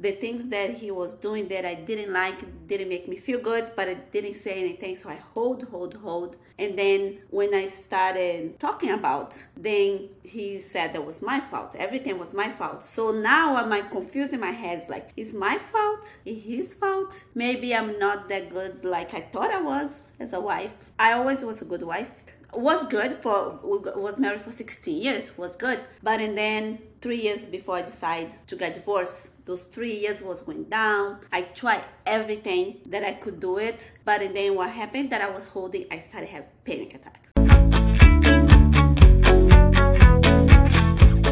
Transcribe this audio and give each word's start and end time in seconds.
the 0.00 0.12
things 0.12 0.48
that 0.48 0.70
he 0.70 0.90
was 0.90 1.14
doing 1.14 1.46
that 1.48 1.66
I 1.66 1.74
didn't 1.74 2.12
like 2.12 2.66
didn't 2.66 2.88
make 2.88 3.06
me 3.06 3.16
feel 3.16 3.38
good, 3.38 3.72
but 3.76 3.86
I 3.86 3.94
didn't 3.94 4.34
say 4.34 4.52
anything. 4.52 4.96
So 4.96 5.10
I 5.10 5.18
hold, 5.34 5.64
hold, 5.64 5.94
hold. 5.94 6.36
And 6.58 6.78
then 6.78 7.18
when 7.28 7.54
I 7.54 7.66
started 7.66 8.58
talking 8.58 8.92
about, 8.92 9.44
then 9.56 10.08
he 10.22 10.58
said 10.58 10.94
that 10.94 11.04
was 11.04 11.20
my 11.20 11.38
fault. 11.38 11.74
Everything 11.78 12.18
was 12.18 12.32
my 12.32 12.48
fault. 12.48 12.82
So 12.82 13.10
now 13.12 13.56
I'm 13.56 13.68
like 13.68 13.90
confused 13.90 14.32
in 14.32 14.40
my 14.40 14.52
head. 14.52 14.78
It's 14.78 14.88
like, 14.88 15.10
is 15.18 15.34
my 15.34 15.58
fault? 15.58 16.16
Is 16.24 16.44
his 16.44 16.74
fault? 16.74 17.24
Maybe 17.34 17.74
I'm 17.74 17.98
not 17.98 18.30
that 18.30 18.48
good 18.48 18.84
like 18.84 19.12
I 19.12 19.20
thought 19.20 19.50
I 19.50 19.60
was 19.60 20.12
as 20.18 20.32
a 20.32 20.40
wife. 20.40 20.74
I 20.98 21.12
always 21.12 21.44
was 21.44 21.60
a 21.60 21.66
good 21.66 21.82
wife 21.82 22.10
was 22.54 22.84
good 22.86 23.22
for 23.22 23.60
was 23.62 24.18
married 24.18 24.40
for 24.40 24.50
16 24.50 25.00
years 25.00 25.38
was 25.38 25.54
good. 25.54 25.78
But 26.02 26.20
and 26.20 26.36
then 26.36 26.80
three 27.00 27.22
years 27.22 27.46
before 27.46 27.76
i 27.76 27.82
decided 27.82 28.32
to 28.48 28.56
get 28.56 28.74
divorced 28.74 29.30
those 29.46 29.62
three 29.64 29.96
years 29.96 30.20
was 30.20 30.42
going 30.42 30.64
down. 30.64 31.20
I 31.32 31.42
tried 31.42 31.84
everything 32.06 32.78
that 32.86 33.04
i 33.04 33.12
could 33.12 33.38
do 33.38 33.58
it 33.58 33.92
but 34.04 34.20
and 34.20 34.34
then 34.34 34.56
what 34.56 34.70
happened 34.70 35.10
that 35.10 35.22
i 35.22 35.30
was 35.30 35.46
holding 35.46 35.86
i 35.92 36.00
started 36.00 36.28
having 36.28 36.48
panic 36.64 36.94
attacks. 36.94 37.20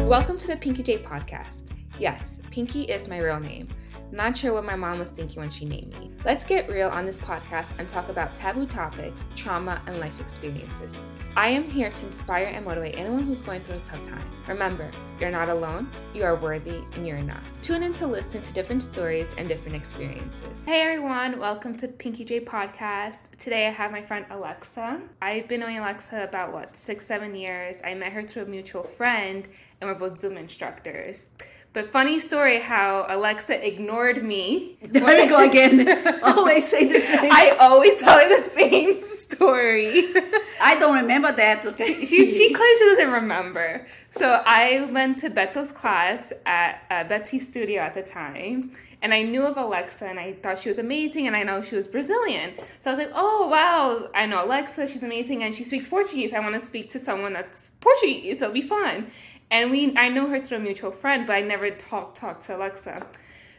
Welcome 0.07 0.37
to 0.37 0.47
the 0.47 0.57
pinky 0.57 0.83
j 0.83 0.97
podcast. 0.99 1.65
Yes 1.99 2.39
pinky 2.49 2.83
is 2.83 3.09
my 3.09 3.19
real 3.19 3.41
name 3.41 3.67
not 4.11 4.35
sure 4.35 4.53
what 4.53 4.65
my 4.65 4.75
mom 4.75 4.97
was 4.97 5.09
thinking 5.09 5.39
when 5.39 5.51
she 5.51 5.65
named 5.65 5.97
me. 5.99 6.09
Let's 6.25 6.43
get 6.43 6.69
real 6.69 6.89
on 6.89 7.05
this 7.05 7.19
podcast 7.19 7.77
and 7.77 7.87
talk 7.87 8.09
about 8.09 8.35
taboo 8.35 8.65
topics, 8.65 9.23
trauma, 9.35 9.81
and 9.85 9.99
life 9.99 10.19
experiences. 10.19 10.99
I 11.37 11.49
am 11.49 11.63
here 11.63 11.91
to 11.91 12.05
inspire 12.07 12.45
and 12.45 12.65
motivate 12.65 12.97
anyone 12.97 13.23
who's 13.23 13.39
going 13.39 13.61
through 13.61 13.77
a 13.77 13.81
tough 13.81 14.03
time. 14.07 14.25
Remember, 14.47 14.89
you're 15.19 15.29
not 15.29 15.47
alone, 15.47 15.89
you 16.13 16.23
are 16.23 16.35
worthy, 16.35 16.81
and 16.95 17.07
you're 17.07 17.17
enough. 17.17 17.47
Tune 17.61 17.83
in 17.83 17.93
to 17.93 18.07
listen 18.07 18.41
to 18.41 18.53
different 18.53 18.81
stories 18.81 19.35
and 19.37 19.47
different 19.47 19.75
experiences. 19.75 20.63
Hey 20.65 20.81
everyone, 20.81 21.37
welcome 21.37 21.77
to 21.77 21.87
Pinky 21.87 22.25
J 22.25 22.39
Podcast. 22.39 23.21
Today 23.37 23.67
I 23.67 23.71
have 23.71 23.91
my 23.91 24.01
friend 24.01 24.25
Alexsa. 24.31 25.01
I've 25.21 25.47
been 25.47 25.59
knowing 25.59 25.77
Alexsa 25.77 26.23
about 26.23 26.51
what, 26.51 26.75
six, 26.75 27.05
seven 27.05 27.35
years. 27.35 27.79
I 27.85 27.93
met 27.93 28.11
her 28.11 28.23
through 28.23 28.43
a 28.43 28.47
mutual 28.47 28.83
friend, 28.83 29.47
and 29.79 29.89
we're 29.89 29.95
both 29.95 30.19
Zumba 30.19 30.37
instructors. 30.37 31.27
But 31.71 31.85
funny 31.91 32.19
story 32.19 32.59
how 32.59 33.05
Alexsa 33.07 33.55
ignored 33.65 34.23
me. 34.23 34.77
There 34.91 35.03
we 35.05 35.27
go 35.27 35.47
again. 35.49 35.87
always 36.23 36.67
say 36.67 36.85
the 36.87 36.99
same. 36.99 37.31
I 37.31 37.55
always 37.59 37.99
tell 37.99 38.17
her 38.19 38.37
the 38.37 38.43
same 38.43 38.99
story. 38.99 40.05
I 40.61 40.75
don't 40.79 40.95
remember 40.95 41.31
that. 41.31 41.65
Okay. 41.65 41.93
she 42.05 42.29
she 42.31 42.53
claims 42.53 42.79
she 42.79 42.85
doesn't 42.85 43.11
remember. 43.11 43.85
So 44.09 44.41
I 44.45 44.89
went 44.91 45.19
to 45.19 45.29
Beto's 45.29 45.71
class 45.71 46.33
at 46.45 46.81
uh, 46.89 47.03
Betsy's 47.03 47.45
studio 47.47 47.81
at 47.81 47.93
the 47.93 48.01
time. 48.03 48.71
And 49.01 49.13
I 49.13 49.21
knew 49.23 49.43
of 49.45 49.55
Alexsa 49.55 50.07
and 50.09 50.19
I 50.19 50.33
thought 50.33 50.59
she 50.59 50.67
was 50.67 50.77
amazing 50.77 51.27
and 51.27 51.33
I 51.33 51.43
know 51.43 51.61
she 51.61 51.77
was 51.77 51.87
Brazilian. 51.87 52.51
So 52.81 52.91
I 52.91 52.93
was 52.95 53.05
like, 53.05 53.13
oh 53.15 53.47
wow, 53.47 54.09
I 54.13 54.25
know 54.25 54.43
Alexsa, 54.45 54.87
she's 54.91 55.03
amazing 55.03 55.43
and 55.43 55.55
she 55.55 55.63
speaks 55.63 55.87
Portuguese. 55.87 56.33
I 56.33 56.39
want 56.41 56.59
to 56.59 56.65
speak 56.65 56.89
to 56.91 56.99
someone 56.99 57.31
that's 57.31 57.71
Portuguese, 57.79 58.39
so 58.39 58.45
it'll 58.45 58.53
be 58.53 58.61
fun. 58.61 59.09
And 59.51 59.71
we 59.71 59.95
I 59.97 60.09
know 60.09 60.27
her 60.27 60.39
through 60.39 60.57
a 60.57 60.61
mutual 60.61 60.91
friend, 60.91 61.25
but 61.25 61.33
I 61.33 61.41
never 61.41 61.69
talked 61.71 62.17
talked 62.17 62.45
to 62.45 62.57
Alexsa. 62.57 63.05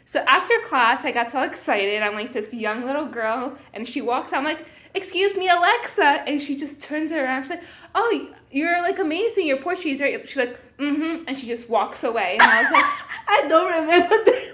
So 0.04 0.20
after 0.26 0.54
class, 0.64 1.04
I 1.04 1.12
got 1.12 1.30
so 1.30 1.42
excited. 1.42 2.02
I'm 2.02 2.14
like 2.14 2.32
this 2.32 2.52
young 2.52 2.84
little 2.84 3.06
girl, 3.06 3.56
and 3.74 3.86
she 3.86 4.00
walks 4.00 4.32
out. 4.32 4.38
I'm 4.38 4.44
like, 4.44 4.64
"Excuse 4.94 5.36
me, 5.36 5.48
Alexsa," 5.48 6.24
and 6.26 6.40
she 6.40 6.56
just 6.56 6.80
turns 6.80 7.12
around. 7.12 7.42
She's 7.42 7.50
like, 7.50 7.62
"Oh, 7.94 8.28
you're 8.50 8.82
like 8.82 8.98
amazing. 8.98 9.46
You're 9.46 9.62
Portuguese, 9.62 10.00
right?" 10.00 10.28
She's 10.28 10.36
like, 10.36 10.58
"Mm-hmm," 10.78 11.24
and 11.26 11.38
she 11.38 11.46
just 11.46 11.68
walks 11.68 12.04
away. 12.04 12.36
And 12.40 12.50
I 12.50 12.62
was 12.62 12.72
like, 12.72 12.84
"I 13.28 13.48
don't 13.48 13.70
remember 13.80 14.16
that." 14.24 14.52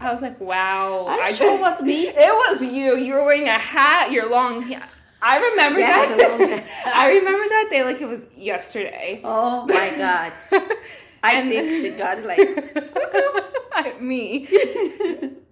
I 0.00 0.12
was 0.12 0.22
like, 0.22 0.40
"Wow." 0.40 1.06
I'm 1.08 1.20
I 1.20 1.32
sure 1.32 1.54
it 1.56 1.60
was 1.60 1.80
me. 1.82 2.06
It 2.08 2.32
was 2.50 2.62
you. 2.62 2.96
You 2.96 3.14
were 3.14 3.24
wearing 3.24 3.48
a 3.48 3.58
hat. 3.58 4.10
Your 4.10 4.28
long 4.28 4.62
hair. 4.62 4.82
I 5.22 5.38
remember 5.38 5.78
yeah, 5.78 6.06
that. 6.06 6.64
I 6.94 7.12
remember 7.12 7.48
that 7.48 7.68
day 7.70 7.84
like 7.84 8.00
it 8.00 8.08
was 8.08 8.26
yesterday. 8.36 9.20
Oh 9.22 9.66
my 9.66 9.94
god! 9.96 10.32
I 11.22 11.34
and 11.34 11.48
think 11.48 11.70
she 11.70 11.90
got 11.96 12.24
like 12.24 14.00
me. 14.00 14.48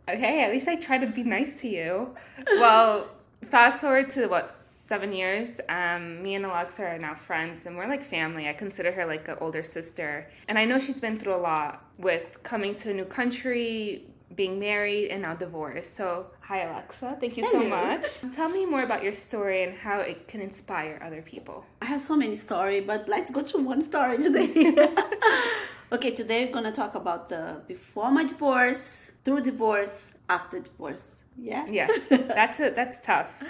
okay, 0.09 0.43
at 0.45 0.51
least 0.51 0.67
I 0.67 0.75
try 0.75 0.99
to 0.99 1.07
be 1.07 1.23
nice 1.23 1.61
to 1.61 1.69
you. 1.69 2.17
Well, 2.47 3.11
fast 3.49 3.81
forward 3.83 4.11
to 4.11 4.27
what 4.27 4.53
seven 4.53 5.13
years. 5.13 5.61
Um, 5.69 6.21
me 6.21 6.35
and 6.35 6.45
Alexsa 6.45 6.83
are 6.83 6.99
now 6.99 7.15
friends, 7.15 7.67
and 7.67 7.77
we're 7.77 7.87
like 7.87 8.05
family. 8.05 8.49
I 8.49 8.53
consider 8.55 8.91
her 8.91 9.07
like 9.07 9.29
an 9.29 9.37
older 9.41 9.63
sister, 9.63 10.29
and 10.49 10.59
I 10.59 10.65
know 10.65 10.81
she's 10.81 10.99
been 10.99 11.17
through 11.17 11.37
a 11.37 11.43
lot 11.53 11.85
with 11.97 12.43
coming 12.43 12.75
to 12.75 12.91
a 12.91 12.95
new 12.95 13.05
country, 13.05 14.09
being 14.35 14.59
married 14.59 15.09
and 15.11 15.23
now 15.23 15.35
divorced. 15.35 15.97
So, 15.97 16.27
hi 16.41 16.61
Alexsa, 16.61 17.19
thank 17.21 17.37
you 17.37 17.45
Hello. 17.45 17.63
so 17.63 17.69
much. 17.69 18.35
Tell 18.37 18.49
me 18.49 18.65
more 18.65 18.83
about 18.83 19.03
your 19.03 19.15
story 19.15 19.65
and 19.65 19.75
how 19.77 20.01
it 20.01 20.29
can 20.29 20.41
inspire 20.41 21.01
other 21.05 21.23
people. 21.23 21.65
I 21.83 21.87
have 21.87 22.03
so 22.03 22.17
many 22.17 22.37
stories, 22.37 22.85
but 22.87 23.09
let's 23.09 23.31
go 23.31 23.43
to 23.43 23.59
one 23.59 23.83
story 23.83 24.19
today. 24.19 24.89
okay, 25.93 26.13
today 26.13 26.45
we're 26.45 26.53
gonna 26.53 26.73
talk 26.73 26.95
about 26.95 27.29
the 27.29 27.63
before 27.67 28.11
my 28.11 28.25
divorce, 28.25 29.11
through 29.25 29.43
divorce, 29.43 30.07
after 30.29 30.61
divorce. 30.61 31.17
Yeah. 31.37 31.67
Yeah, 31.69 31.89
that's 32.11 32.61
a, 32.61 32.71
that's 32.71 33.01
tough. 33.01 33.43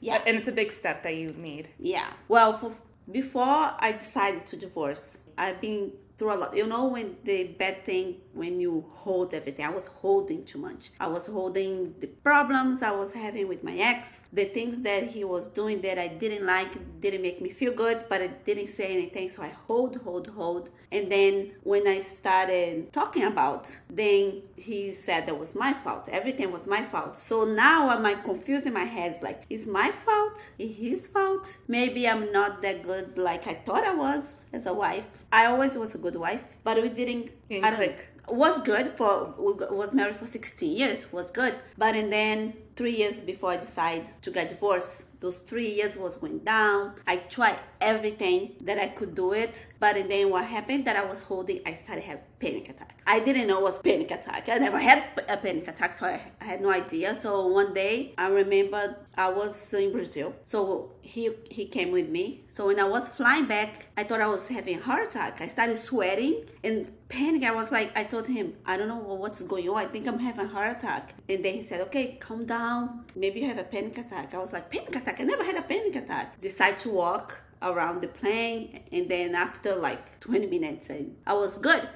Yeah, 0.00 0.20
and 0.26 0.36
it's 0.36 0.48
a 0.48 0.52
big 0.52 0.72
step 0.72 1.02
that 1.04 1.14
you 1.16 1.34
made. 1.38 1.68
Yeah. 1.78 2.10
Well, 2.28 2.58
for, 2.58 2.72
before 3.10 3.72
I 3.78 3.92
decided 3.92 4.46
to 4.46 4.56
divorce, 4.56 5.18
I've 5.38 5.60
been 5.60 5.92
through 6.16 6.34
a 6.34 6.38
lot. 6.38 6.56
You 6.56 6.66
know, 6.66 6.86
when 6.86 7.16
the 7.24 7.44
bad 7.44 7.84
thing 7.84 8.16
when 8.34 8.60
you 8.60 8.84
hold 8.90 9.32
everything, 9.32 9.64
I 9.64 9.70
was 9.70 9.86
holding 9.86 10.44
too 10.44 10.58
much. 10.58 10.90
I 11.00 11.06
was 11.06 11.26
holding 11.26 11.94
the 12.00 12.08
problems 12.08 12.82
I 12.82 12.90
was 12.90 13.12
having 13.12 13.48
with 13.48 13.62
my 13.62 13.76
ex, 13.76 14.24
the 14.32 14.44
things 14.44 14.80
that 14.82 15.04
he 15.04 15.24
was 15.24 15.48
doing 15.48 15.80
that 15.82 15.98
I 15.98 16.08
didn't 16.08 16.44
like, 16.44 17.00
didn't 17.00 17.22
make 17.22 17.40
me 17.40 17.50
feel 17.50 17.72
good, 17.72 18.04
but 18.08 18.20
I 18.20 18.26
didn't 18.26 18.68
say 18.68 18.86
anything. 18.86 19.30
So 19.30 19.42
I 19.42 19.52
hold, 19.66 19.96
hold, 19.96 20.26
hold. 20.28 20.70
And 20.90 21.10
then 21.10 21.52
when 21.62 21.86
I 21.86 22.00
started 22.00 22.92
talking 22.92 23.24
about, 23.24 23.76
then 23.88 24.42
he 24.56 24.92
said 24.92 25.26
that 25.26 25.38
was 25.38 25.54
my 25.54 25.72
fault. 25.72 26.08
Everything 26.10 26.52
was 26.52 26.66
my 26.66 26.82
fault. 26.82 27.16
So 27.16 27.44
now 27.44 27.88
I'm 27.88 28.02
like 28.02 28.24
confused 28.24 28.66
in 28.66 28.72
my 28.72 28.84
head. 28.84 29.12
It's 29.12 29.22
like, 29.22 29.44
is 29.48 29.66
my 29.66 29.90
fault? 29.90 30.50
Is 30.58 30.76
his 30.76 31.08
fault? 31.08 31.56
Maybe 31.68 32.08
I'm 32.08 32.32
not 32.32 32.62
that 32.62 32.82
good 32.82 33.16
like 33.16 33.46
I 33.46 33.54
thought 33.54 33.84
I 33.84 33.94
was 33.94 34.44
as 34.52 34.66
a 34.66 34.72
wife. 34.72 35.08
I 35.32 35.46
always 35.46 35.76
was 35.76 35.94
good 36.04 36.16
wife, 36.26 36.44
but 36.64 36.74
we 36.82 36.88
didn't. 37.00 37.30
I 37.66 37.70
don't, 37.70 37.96
was 38.28 38.58
good 38.60 38.88
for 38.98 39.34
was 39.38 39.92
married 39.92 40.16
for 40.16 40.26
16 40.26 40.76
years 40.76 41.12
was 41.12 41.30
good 41.30 41.54
but 41.76 41.94
and 41.94 42.10
then 42.10 42.54
three 42.74 42.96
years 42.96 43.20
before 43.20 43.50
i 43.50 43.56
decided 43.56 44.06
to 44.22 44.30
get 44.30 44.48
divorced 44.48 45.04
those 45.24 45.38
three 45.38 45.70
years 45.70 45.96
was 45.96 46.18
going 46.18 46.40
down. 46.40 46.94
I 47.06 47.16
tried 47.16 47.58
everything 47.84 48.52
that 48.62 48.78
i 48.78 48.88
could 48.88 49.14
do 49.14 49.32
it 49.32 49.66
but 49.78 49.94
then 50.08 50.30
what 50.30 50.44
happened 50.46 50.86
that 50.86 50.96
i 50.96 51.04
was 51.04 51.22
holding 51.22 51.60
i 51.66 51.74
started 51.74 52.02
having 52.02 52.24
panic 52.40 52.68
attacks. 52.68 52.94
I 53.06 53.20
didn't 53.20 53.46
know 53.48 53.58
it 53.58 53.62
was 53.62 53.80
panic 53.80 54.10
attack. 54.10 54.48
I 54.48 54.58
never 54.58 54.78
had 54.78 55.04
a 55.28 55.36
panic 55.36 55.66
attack 55.68 55.94
so 55.94 56.06
I, 56.06 56.20
I 56.40 56.44
had 56.44 56.60
no 56.60 56.70
idea. 56.70 57.14
So 57.14 57.46
one 57.46 57.72
day 57.74 58.14
i 58.18 58.26
remember 58.28 58.96
i 59.16 59.28
was 59.28 59.74
in 59.74 59.92
brazil. 59.92 60.34
So 60.44 60.92
he 61.02 61.30
he 61.50 61.66
came 61.66 61.90
with 61.92 62.08
me. 62.08 62.44
So 62.46 62.66
when 62.68 62.80
i 62.80 62.84
was 62.84 63.08
flying 63.08 63.46
back 63.46 63.88
i 63.98 64.02
thought 64.04 64.20
i 64.20 64.26
was 64.26 64.48
having 64.48 64.78
a 64.78 64.82
heart 64.82 65.08
attack. 65.08 65.40
I 65.40 65.46
started 65.46 65.78
sweating 65.78 66.34
and 66.62 66.90
panic. 67.08 67.42
I 67.44 67.54
was 67.60 67.70
like 67.70 67.88
i 67.96 68.04
told 68.04 68.26
him 68.26 68.54
i 68.64 68.76
don't 68.78 68.88
know 68.88 69.02
what's 69.22 69.42
going 69.42 69.68
on. 69.68 69.76
I 69.76 69.86
think 69.86 70.06
i'm 70.08 70.18
having 70.18 70.46
a 70.46 70.48
heart 70.48 70.70
attack. 70.76 71.14
And 71.28 71.44
then 71.44 71.54
he 71.54 71.62
said 71.62 71.80
okay 71.86 72.16
calm 72.26 72.46
down. 72.46 73.04
Maybe 73.14 73.40
you 73.40 73.48
have 73.48 73.58
a 73.58 73.68
panic 73.74 73.96
attack. 73.98 74.34
I 74.34 74.38
was 74.38 74.52
like 74.54 74.70
panic 74.70 74.96
attack 74.96 75.13
I 75.20 75.24
never 75.24 75.44
had 75.44 75.56
a 75.56 75.62
panic 75.62 75.96
attack. 75.96 76.40
Decide 76.40 76.78
to 76.80 76.90
walk 76.90 77.40
around 77.62 78.02
the 78.02 78.08
plane, 78.08 78.80
and 78.92 79.08
then 79.08 79.34
after 79.34 79.74
like 79.74 80.20
20 80.20 80.46
minutes, 80.46 80.90
I 81.26 81.32
was 81.32 81.58
good. 81.58 81.88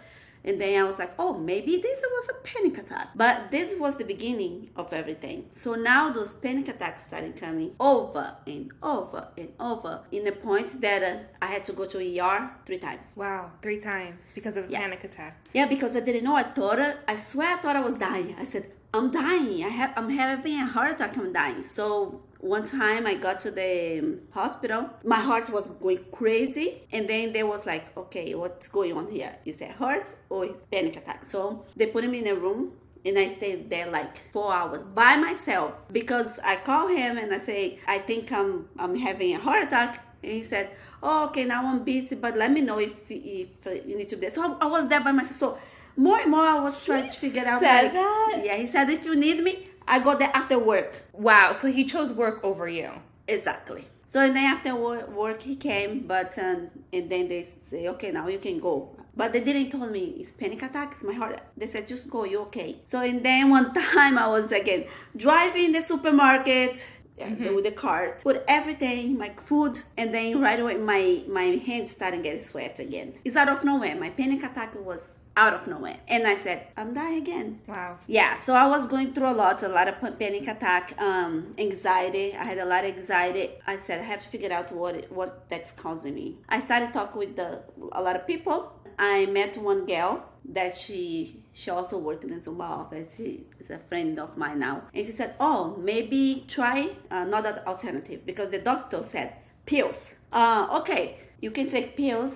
And 0.45 0.61
then 0.61 0.81
I 0.81 0.85
was 0.85 0.99
like, 0.99 1.13
oh, 1.19 1.37
maybe 1.37 1.77
this 1.79 2.01
was 2.01 2.29
a 2.31 2.35
panic 2.47 2.79
attack. 2.79 3.09
But 3.15 3.51
this 3.51 3.79
was 3.79 3.97
the 3.97 4.05
beginning 4.05 4.71
of 4.77 4.93
everything. 4.93 5.47
So 5.51 5.75
now 5.75 6.11
those 6.11 6.35
panic 6.35 6.69
attacks 6.69 7.05
started 7.05 7.37
coming 7.37 7.73
over 7.81 8.37
and 8.47 8.73
over 8.83 9.29
and 9.37 9.51
over 9.59 10.03
in 10.13 10.25
the 10.25 10.33
point 10.33 10.81
that 10.81 11.03
uh, 11.03 11.19
I 11.43 11.47
had 11.47 11.65
to 11.65 11.73
go 11.73 11.87
to 11.87 11.99
ER 11.99 12.51
three 12.65 12.79
times. 12.79 13.11
Wow, 13.17 13.51
three 13.63 13.81
times 13.81 14.33
because 14.35 14.57
of 14.57 14.69
a 14.69 14.73
yeah. 14.73 14.81
panic 14.81 15.05
attack. 15.05 15.45
Yeah, 15.53 15.67
because 15.67 15.97
I 15.97 16.01
didn't 16.01 16.25
know. 16.25 16.37
I 16.37 16.45
thought, 16.45 16.79
I 17.07 17.17
swear 17.17 17.57
I 17.57 17.61
thought 17.61 17.77
I 17.77 17.81
was 17.81 17.97
dying. 17.97 18.35
I 18.39 18.45
said, 18.45 18.71
I'm 18.95 19.11
dying. 19.11 19.65
I 19.65 19.69
have, 19.69 19.93
I'm 19.97 20.09
having 20.09 20.61
a 20.61 20.67
heart 20.67 20.93
attack. 20.93 21.17
I'm 21.19 21.33
dying. 21.33 21.63
So 21.63 22.23
one 22.41 22.65
time 22.65 23.07
I 23.07 23.15
got 23.15 23.41
to 23.41 23.51
the 23.51 23.99
um, 23.99 24.21
hospital, 24.31 24.91
my 25.05 25.21
heart 25.21 25.51
was 25.51 25.69
going 25.69 26.05
crazy, 26.13 26.83
and 26.93 27.09
then 27.09 27.33
they 27.33 27.43
was 27.43 27.67
like, 27.67 27.97
okay, 27.97 28.35
what's 28.35 28.69
going 28.69 28.93
on 28.93 29.11
here? 29.11 29.35
Is 29.45 29.57
that 29.59 29.73
heart 29.73 30.17
or 30.31 30.47
is 30.47 30.65
panic 30.67 30.97
attack? 30.97 31.25
So 31.25 31.67
they 31.77 31.87
put 31.87 32.09
me 32.09 32.19
in 32.21 32.29
a 32.29 32.35
room 32.35 32.73
and 33.05 33.19
I 33.19 33.29
stayed 33.29 33.71
there 33.71 33.91
like 33.91 34.33
four 34.33 34.53
hours 34.53 34.83
by 34.83 35.17
myself 35.17 35.75
because 35.93 36.39
I 36.41 36.57
call 36.57 36.89
him 36.89 37.19
and 37.19 37.33
I 37.33 37.39
say, 37.39 37.79
I 37.87 37.99
think 37.99 38.31
I'm 38.33 38.69
I'm 38.79 38.97
having 38.97 39.35
a 39.35 39.39
heart 39.39 39.65
attack. 39.65 40.05
And 40.23 40.33
he 40.33 40.43
said, 40.43 40.71
oh, 41.03 41.27
okay, 41.27 41.45
now 41.45 41.65
I'm 41.65 41.85
busy, 41.85 42.17
but 42.17 42.37
let 42.37 42.51
me 42.51 42.61
know 42.61 42.79
if 42.79 42.93
if 43.11 43.67
uh, 43.67 43.71
you 43.71 43.97
need 43.97 44.09
to 44.11 44.17
be 44.17 44.23
there. 44.23 44.35
So 44.35 44.43
I, 44.43 44.65
I 44.65 44.67
was 44.67 44.89
there 44.89 45.01
by 45.01 45.13
myself. 45.13 45.37
So 45.37 45.59
more 45.97 46.19
and 46.21 46.31
more 46.31 46.45
I 46.45 46.61
was 46.61 46.85
trying 46.85 47.07
to 47.07 47.13
figure 47.13 47.45
out. 47.45 47.61
said 47.61 47.85
like, 47.85 47.95
that? 47.95 48.43
Yeah, 48.45 48.57
he 48.57 48.67
said 48.67 48.91
if 48.91 49.05
you 49.05 49.17
need 49.17 49.43
me, 49.43 49.68
I 49.89 49.99
go 50.01 50.17
there 50.17 50.31
after 50.35 50.59
work. 50.59 51.03
Wow. 51.13 51.53
So 51.53 51.69
he 51.69 51.85
chose 51.85 52.13
work 52.13 52.45
over 52.45 52.69
you. 52.69 52.91
Exactly. 53.27 53.87
So 54.07 54.21
and 54.21 54.35
then 54.35 54.45
after 54.45 54.75
work 54.75 55.43
he 55.43 55.55
came, 55.55 56.07
but 56.07 56.39
um, 56.39 56.71
and 56.93 57.11
then 57.11 57.29
they 57.29 57.43
say, 57.43 57.89
okay, 57.89 58.11
now 58.11 58.27
you 58.29 58.39
can 58.39 58.59
go. 58.59 58.97
But 59.15 59.33
they 59.33 59.41
didn't 59.41 59.71
tell 59.71 59.91
me 59.91 60.15
it's 60.21 60.33
panic 60.33 60.63
attack, 60.63 60.93
it's 60.93 61.05
my 61.05 61.13
heart. 61.13 61.41
They 61.57 61.67
said 61.67 61.87
just 61.89 62.09
go, 62.09 62.25
you 62.25 62.41
okay. 62.43 62.77
So 62.85 63.01
and 63.01 63.23
then 63.23 63.51
one 63.51 63.75
time 63.93 64.17
I 64.17 64.27
was 64.29 64.51
again 64.53 64.85
driving 65.17 65.73
the 65.73 65.83
supermarket. 65.83 66.87
yeah, 67.19 67.51
With 67.51 67.65
the 67.65 67.73
cart, 67.73 68.23
put 68.23 68.45
everything, 68.47 69.19
my 69.19 69.31
food, 69.45 69.75
and 69.97 70.15
then 70.15 70.41
right 70.41 70.61
away 70.61 70.77
my 70.79 71.25
my 71.29 71.47
hands 71.69 71.91
started 71.91 72.23
getting 72.23 72.41
sweat 72.41 72.79
again. 72.79 73.15
It's 73.25 73.37
out 73.37 73.49
of 73.49 73.65
nowhere. 73.65 73.97
My 73.97 74.11
panic 74.11 74.43
attack 74.45 74.75
was 74.91 75.15
out 75.43 75.55
of 75.59 75.63
nowhere, 75.73 75.99
and 76.15 76.23
I 76.33 76.37
said, 76.45 76.59
"I'm 76.77 76.91
dying 77.01 77.19
again." 77.25 77.49
Wow. 77.73 77.91
Yeah, 78.19 78.33
so 78.45 78.51
I 78.65 78.67
was 78.75 78.83
going 78.95 79.11
through 79.15 79.31
a 79.35 79.37
lot, 79.43 79.63
a 79.63 79.73
lot 79.79 79.87
of 79.93 79.97
panic 80.23 80.47
attack, 80.55 80.85
um, 81.09 81.33
anxiety. 81.67 82.27
I 82.43 82.45
had 82.51 82.59
a 82.67 82.69
lot 82.73 82.83
of 82.85 82.91
anxiety. 82.97 83.45
I 83.73 83.77
said 83.87 83.97
I 84.05 84.07
have 84.13 84.23
to 84.25 84.29
figure 84.35 84.53
out 84.59 84.69
what 84.81 84.95
what 85.19 85.31
that's 85.51 85.71
causing 85.85 86.15
me. 86.21 86.29
I 86.57 86.59
started 86.69 86.91
talking 86.99 87.19
with 87.25 87.35
the, 87.41 87.51
a 87.93 88.03
lot 88.07 88.17
of 88.21 88.27
people. 88.33 88.59
I 88.99 89.27
met 89.27 89.53
one 89.71 89.83
girl 89.95 90.13
that 90.57 90.77
she 90.83 91.05
she 91.53 91.71
also 91.71 91.99
worked 91.99 92.25
in 92.25 92.31
the 92.31 92.41
Zumba 92.47 92.69
office. 92.83 93.17
She 93.17 93.29
is 93.61 93.71
a 93.71 93.81
friend 93.91 94.19
of 94.19 94.37
mine 94.37 94.59
now, 94.69 94.77
and 94.95 95.07
she 95.07 95.13
said, 95.13 95.31
"Oh, 95.39 95.77
maybe 95.91 96.45
try 96.49 96.79
another 97.11 97.53
alternative 97.67 98.21
because 98.31 98.49
the 98.51 98.63
doctor 98.71 99.03
said 99.03 99.29
pills. 99.67 100.01
Uh, 100.33 100.63
okay, 100.81 101.05
you 101.41 101.51
can 101.51 101.69
take 101.69 101.97
pills. 101.97 102.35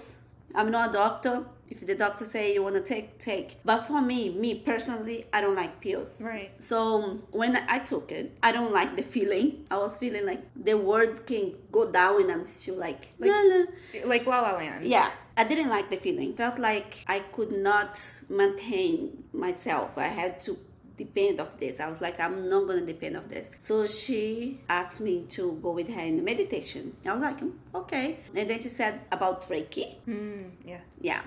I'm 0.54 0.70
not 0.70 0.90
a 0.90 0.92
doctor." 0.92 1.34
If 1.72 1.86
the 1.86 1.94
doctor 1.94 2.24
say 2.26 2.52
you 2.54 2.62
want 2.62 2.74
to 2.76 2.82
take, 2.82 3.18
take. 3.18 3.48
But 3.64 3.80
for 3.88 4.00
me, 4.02 4.28
me 4.28 4.50
personally, 4.70 5.18
I 5.32 5.40
don't 5.40 5.56
like 5.56 5.80
pills. 5.80 6.10
Right. 6.20 6.50
So 6.70 7.20
when 7.32 7.56
I 7.56 7.78
took 7.78 8.12
it, 8.12 8.36
I 8.42 8.52
don't 8.52 8.72
like 8.72 8.94
the 8.96 9.02
feeling. 9.02 9.64
I 9.70 9.78
was 9.78 9.96
feeling 9.96 10.26
like 10.26 10.42
the 10.54 10.74
word 10.76 11.24
can 11.26 11.54
go 11.70 11.90
down 11.90 12.20
and 12.22 12.30
I'm 12.30 12.46
still 12.46 12.76
like, 12.76 13.02
Like- 13.18 13.30
la, 13.30 13.40
la. 13.52 13.60
Like 14.12 14.26
La 14.26 14.40
La 14.40 14.52
Land. 14.58 14.84
yeah. 14.84 15.10
I 15.34 15.44
didn't 15.44 15.70
like 15.70 15.88
the 15.88 15.96
feeling. 15.96 16.34
Felt 16.36 16.58
like 16.58 16.90
I 17.08 17.20
could 17.20 17.52
not 17.52 17.92
maintain 18.28 19.24
myself. 19.32 19.96
I 19.96 20.08
had 20.08 20.40
to 20.40 20.58
depend 20.98 21.40
of 21.40 21.58
this. 21.58 21.80
I 21.80 21.86
was 21.88 22.00
like, 22.02 22.20
I'm 22.20 22.50
not 22.50 22.66
gonna 22.68 22.84
depend 22.84 23.16
of 23.16 23.30
this. 23.30 23.48
So 23.58 23.86
she 23.86 24.60
asked 24.68 25.00
me 25.00 25.24
to 25.30 25.58
go 25.62 25.70
with 25.72 25.88
her 25.88 26.00
in 26.02 26.16
the 26.18 26.22
meditation. 26.22 26.84
I 27.06 27.12
was 27.14 27.22
like, 27.22 27.40
"Mm, 27.40 27.52
okay. 27.74 28.18
And 28.36 28.48
then 28.50 28.60
she 28.60 28.68
said 28.68 29.00
about 29.10 29.48
Reiki. 29.48 29.86
Mm, 30.06 30.50
yeah. 30.66 30.80
Yeah. 31.00 31.22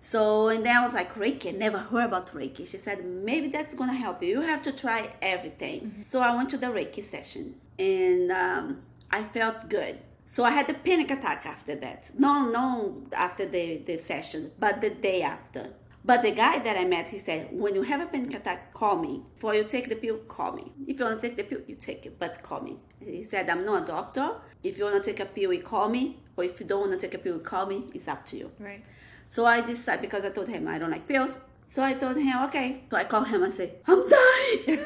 So 0.00 0.48
and 0.48 0.64
then 0.64 0.76
I 0.76 0.84
was 0.84 0.94
like, 0.94 1.14
Reiki, 1.14 1.48
I 1.48 1.50
never 1.52 1.78
heard 1.78 2.06
about 2.06 2.32
Reiki. 2.32 2.66
She 2.66 2.78
said, 2.78 3.04
maybe 3.04 3.48
that's 3.48 3.74
gonna 3.74 3.94
help 3.94 4.22
you. 4.22 4.28
You 4.28 4.40
have 4.42 4.62
to 4.62 4.72
try 4.72 5.12
everything. 5.20 6.02
So 6.02 6.20
I 6.20 6.34
went 6.34 6.48
to 6.50 6.58
the 6.58 6.68
Reiki 6.68 7.04
session 7.04 7.56
and 7.78 8.32
um, 8.32 8.82
I 9.10 9.22
felt 9.22 9.68
good. 9.68 9.98
So 10.26 10.44
I 10.44 10.52
had 10.52 10.70
a 10.70 10.74
panic 10.74 11.10
attack 11.10 11.44
after 11.44 11.74
that. 11.76 12.10
No, 12.16 12.48
no, 12.48 13.02
after 13.12 13.46
the, 13.46 13.78
the 13.78 13.98
session, 13.98 14.52
but 14.58 14.80
the 14.80 14.90
day 14.90 15.22
after. 15.22 15.70
But 16.04 16.22
the 16.22 16.30
guy 16.30 16.60
that 16.60 16.76
I 16.78 16.84
met, 16.84 17.08
he 17.08 17.18
said, 17.18 17.48
when 17.50 17.74
you 17.74 17.82
have 17.82 18.00
a 18.00 18.06
panic 18.06 18.32
attack, 18.34 18.72
call 18.72 18.96
me. 18.96 19.22
Before 19.34 19.54
you 19.54 19.64
take 19.64 19.88
the 19.88 19.96
pill, 19.96 20.16
call 20.28 20.52
me. 20.52 20.72
If 20.86 20.98
you 20.98 21.04
want 21.04 21.20
to 21.20 21.28
take 21.28 21.36
the 21.36 21.42
pill, 21.42 21.60
you 21.66 21.74
take 21.74 22.06
it, 22.06 22.18
but 22.18 22.42
call 22.42 22.60
me. 22.62 22.78
He 23.00 23.22
said, 23.22 23.50
I'm 23.50 23.66
not 23.66 23.82
a 23.82 23.86
doctor. 23.86 24.36
If 24.62 24.78
you 24.78 24.84
want 24.84 25.02
to 25.02 25.10
take 25.10 25.20
a 25.20 25.26
pill, 25.26 25.52
you 25.52 25.62
call 25.62 25.88
me. 25.88 26.20
Or 26.36 26.44
if 26.44 26.58
you 26.60 26.66
don't 26.66 26.88
want 26.88 26.92
to 26.92 27.06
take 27.06 27.14
a 27.14 27.18
pill, 27.18 27.34
you 27.34 27.40
call 27.40 27.66
me. 27.66 27.86
It's 27.92 28.08
up 28.08 28.24
to 28.26 28.36
you. 28.36 28.50
Right. 28.58 28.82
So 29.30 29.46
I 29.46 29.60
decided 29.60 30.02
because 30.02 30.24
I 30.24 30.30
told 30.30 30.48
him 30.48 30.66
I 30.66 30.76
don't 30.76 30.90
like 30.90 31.06
pills. 31.06 31.38
So 31.68 31.84
I 31.84 31.94
told 31.94 32.16
him, 32.16 32.42
okay. 32.46 32.82
So 32.90 32.96
I 32.96 33.04
called 33.04 33.28
him 33.28 33.44
and 33.44 33.54
said, 33.54 33.76
I'm 33.86 34.02
dying. 34.08 34.80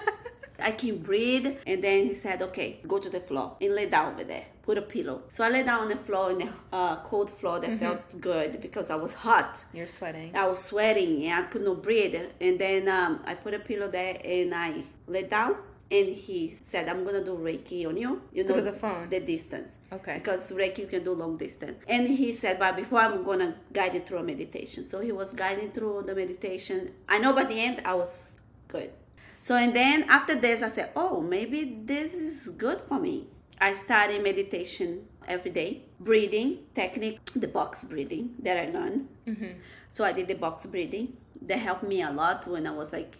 I 0.60 0.70
can 0.70 0.98
breathe. 0.98 1.56
And 1.66 1.82
then 1.82 2.06
he 2.06 2.14
said, 2.14 2.40
okay, 2.40 2.78
go 2.86 3.00
to 3.00 3.10
the 3.10 3.18
floor 3.18 3.56
and 3.60 3.74
lay 3.74 3.86
down 3.86 4.12
over 4.12 4.22
there. 4.22 4.44
Put 4.62 4.78
a 4.78 4.82
pillow. 4.82 5.22
So 5.32 5.42
I 5.42 5.48
lay 5.48 5.64
down 5.64 5.80
on 5.80 5.88
the 5.88 5.96
floor 5.96 6.30
in 6.30 6.38
the 6.38 6.48
uh, 6.72 7.02
cold 7.02 7.30
floor 7.30 7.58
that 7.58 7.80
felt 7.80 8.20
good 8.20 8.60
because 8.60 8.90
I 8.90 8.94
was 8.94 9.12
hot. 9.12 9.64
You're 9.72 9.88
sweating. 9.88 10.36
I 10.36 10.46
was 10.46 10.62
sweating 10.62 11.26
and 11.26 11.44
I 11.44 11.48
could 11.48 11.64
not 11.64 11.82
breathe. 11.82 12.14
And 12.40 12.60
then 12.60 12.88
um, 12.88 13.18
I 13.24 13.34
put 13.34 13.54
a 13.54 13.58
pillow 13.58 13.88
there 13.88 14.20
and 14.24 14.54
I 14.54 14.84
lay 15.08 15.24
down. 15.24 15.56
And 15.90 16.14
he 16.14 16.56
said, 16.64 16.88
I'm 16.88 17.04
gonna 17.04 17.24
do 17.24 17.36
Reiki 17.36 17.84
on 17.86 17.96
you. 17.96 18.22
You 18.32 18.44
know 18.44 18.60
the 18.60 18.72
phone. 18.72 19.08
the 19.08 19.18
distance. 19.20 19.74
Okay. 19.92 20.14
Because 20.14 20.52
Reiki 20.52 20.78
you 20.78 20.86
can 20.86 21.02
do 21.02 21.12
long 21.12 21.36
distance. 21.36 21.82
And 21.88 22.06
he 22.06 22.32
said, 22.32 22.58
but 22.60 22.76
before 22.76 23.00
I'm 23.00 23.24
gonna 23.24 23.56
guide 23.72 23.94
you 23.94 24.00
through 24.00 24.18
a 24.18 24.22
meditation. 24.22 24.86
So 24.86 25.00
he 25.00 25.10
was 25.10 25.32
guiding 25.32 25.72
through 25.72 26.04
the 26.06 26.14
meditation. 26.14 26.92
I 27.08 27.18
know 27.18 27.32
by 27.32 27.44
the 27.44 27.54
end 27.54 27.82
I 27.84 27.94
was 27.94 28.34
good. 28.68 28.92
So 29.40 29.56
and 29.56 29.74
then 29.74 30.04
after 30.04 30.34
this 30.36 30.62
I 30.62 30.68
said, 30.68 30.90
oh 30.94 31.20
maybe 31.20 31.80
this 31.84 32.14
is 32.14 32.50
good 32.50 32.80
for 32.82 33.00
me. 33.00 33.26
I 33.60 33.74
started 33.74 34.22
meditation 34.22 35.06
every 35.26 35.50
day, 35.50 35.82
breathing 35.98 36.58
technique, 36.74 37.18
the 37.34 37.48
box 37.48 37.84
breathing 37.84 38.34
that 38.40 38.56
I 38.56 38.70
learned. 38.70 39.08
So 39.90 40.04
I 40.04 40.12
did 40.12 40.28
the 40.28 40.34
box 40.34 40.66
breathing. 40.66 41.16
That 41.42 41.58
helped 41.58 41.82
me 41.82 42.02
a 42.02 42.10
lot 42.10 42.46
when 42.46 42.66
I 42.66 42.70
was 42.70 42.92
like 42.92 43.16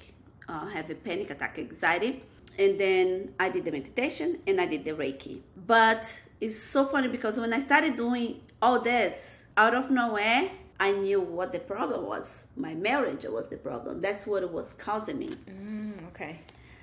uh, 0.48 0.66
have 0.66 0.88
a 0.90 0.94
panic 0.94 1.30
attack, 1.30 1.58
anxiety. 1.58 2.22
And 2.58 2.78
then 2.78 3.34
I 3.38 3.48
did 3.48 3.64
the 3.64 3.72
meditation 3.72 4.40
and 4.46 4.60
I 4.60 4.66
did 4.66 4.84
the 4.84 4.92
Reiki. 4.92 5.40
But 5.66 6.18
it's 6.40 6.58
so 6.58 6.84
funny 6.84 7.08
because 7.08 7.38
when 7.38 7.52
I 7.52 7.60
started 7.60 7.96
doing 7.96 8.40
all 8.60 8.80
this 8.80 9.42
out 9.56 9.74
of 9.74 9.90
nowhere, 9.90 10.50
I 10.78 10.92
knew 10.92 11.20
what 11.20 11.52
the 11.52 11.58
problem 11.58 12.06
was. 12.06 12.44
My 12.56 12.74
marriage 12.74 13.24
was 13.24 13.48
the 13.48 13.56
problem. 13.56 14.00
That's 14.00 14.26
what 14.26 14.42
it 14.42 14.50
was 14.50 14.72
causing 14.72 15.18
me. 15.18 15.36
Mm, 15.48 16.08
okay. 16.08 16.40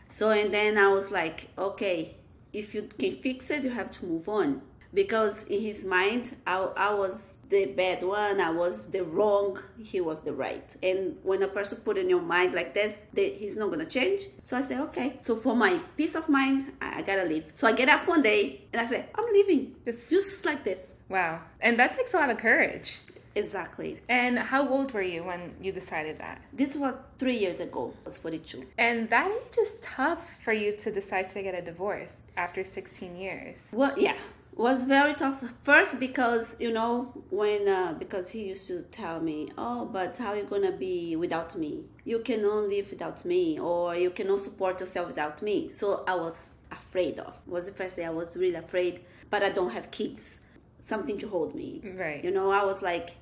So 0.10 0.30
and 0.30 0.54
then 0.54 0.78
I 0.78 0.90
was 0.90 1.12
like, 1.12 1.50
okay, 1.58 2.16
if 2.54 2.74
you 2.74 2.84
can 2.84 3.18
fix 3.18 3.50
it, 3.50 3.64
you 3.64 3.72
have 3.72 3.92
to 3.92 4.06
move 4.06 4.30
on. 4.30 4.62
Because 4.94 5.44
in 5.46 5.62
his 5.62 5.86
mind, 5.86 6.36
I, 6.46 6.58
I 6.76 6.94
was 6.94 7.34
the 7.50 7.66
bad 7.68 8.04
one, 8.04 8.42
I 8.42 8.50
was 8.52 8.88
the 8.88 9.04
wrong, 9.04 9.58
he 9.82 10.02
was 10.02 10.22
the 10.22 10.34
right. 10.34 10.76
And 10.84 11.16
when 11.24 11.42
a 11.44 11.48
person 11.48 11.78
put 11.84 11.98
in 11.98 12.10
your 12.10 12.22
mind 12.22 12.54
like 12.54 12.74
this, 12.74 12.96
they, 13.14 13.32
he's 13.32 13.56
not 13.56 13.70
gonna 13.70 13.86
change. 13.86 14.24
So 14.44 14.58
I 14.58 14.62
said, 14.62 14.82
okay. 14.82 15.18
So 15.22 15.36
for 15.36 15.56
my 15.56 15.80
peace 15.96 16.16
of 16.16 16.28
mind, 16.30 16.74
I, 16.82 17.00
I 17.00 17.02
gotta 17.04 17.24
leave. 17.24 17.46
So 17.56 17.68
I 17.68 17.72
get 17.72 17.90
up 17.90 18.08
one 18.08 18.22
day 18.22 18.62
and 18.74 18.82
I 18.82 18.86
said, 18.88 19.10
I'm 19.16 19.26
leaving. 19.34 19.76
This- 19.86 20.10
Just 20.10 20.46
like 20.46 20.64
this. 20.64 20.80
Wow. 21.10 21.42
And 21.62 21.80
that 21.80 21.94
takes 21.96 22.14
a 22.14 22.18
lot 22.18 22.30
of 22.30 22.38
courage. 22.38 23.00
Exactly. 23.36 24.00
And 24.10 24.40
how 24.40 24.68
old 24.68 24.94
were 24.94 25.02
you 25.04 25.24
when 25.24 25.54
you 25.62 25.72
decided 25.72 26.18
that? 26.18 26.42
This 26.52 26.76
was 26.76 26.96
three 27.20 27.38
years 27.38 27.60
ago. 27.60 27.94
I 28.04 28.10
was 28.10 28.18
42. 28.18 28.66
And 28.80 29.10
that 29.12 29.30
age 29.30 29.58
is 29.62 29.80
tough 29.80 30.28
for 30.44 30.54
you 30.54 30.76
to 30.78 30.92
decide 30.92 31.30
to 31.32 31.44
get 31.44 31.54
a 31.54 31.62
divorce 31.62 32.18
after 32.36 32.64
16 32.64 33.16
years. 33.16 33.68
Well, 33.72 33.94
yeah, 33.98 34.18
was 34.58 34.84
very 34.84 35.14
tough. 35.14 35.44
First, 35.64 36.00
because 36.00 36.56
you 36.60 36.72
know 36.72 37.14
when 37.30 37.68
uh, 37.68 37.94
because 37.98 38.30
he 38.30 38.46
used 38.46 38.68
to 38.68 38.82
tell 38.84 39.20
me, 39.20 39.52
"Oh, 39.58 39.86
but 39.86 40.18
how 40.18 40.34
you 40.34 40.44
gonna 40.44 40.72
be 40.72 41.16
without 41.16 41.56
me? 41.58 41.86
You 42.04 42.20
cannot 42.20 42.68
live 42.68 42.90
without 42.90 43.24
me, 43.24 43.60
or 43.60 43.96
you 43.96 44.10
cannot 44.10 44.40
support 44.40 44.80
yourself 44.80 45.08
without 45.08 45.42
me." 45.42 45.72
So 45.72 46.04
I 46.08 46.16
was 46.16 46.56
afraid 46.72 47.20
of. 47.20 47.34
Was 47.46 47.66
the 47.66 47.72
first 47.72 47.96
day 47.96 48.06
I 48.06 48.10
was 48.10 48.36
really 48.36 48.56
afraid. 48.56 49.02
But 49.30 49.44
I 49.44 49.50
don't 49.50 49.72
have 49.72 49.92
kids, 49.92 50.40
something 50.88 51.18
to 51.20 51.28
hold 51.28 51.54
me. 51.54 51.82
Right. 51.84 52.24
You 52.24 52.32
know, 52.32 52.50
I 52.50 52.64
was 52.64 52.82
like, 52.82 53.18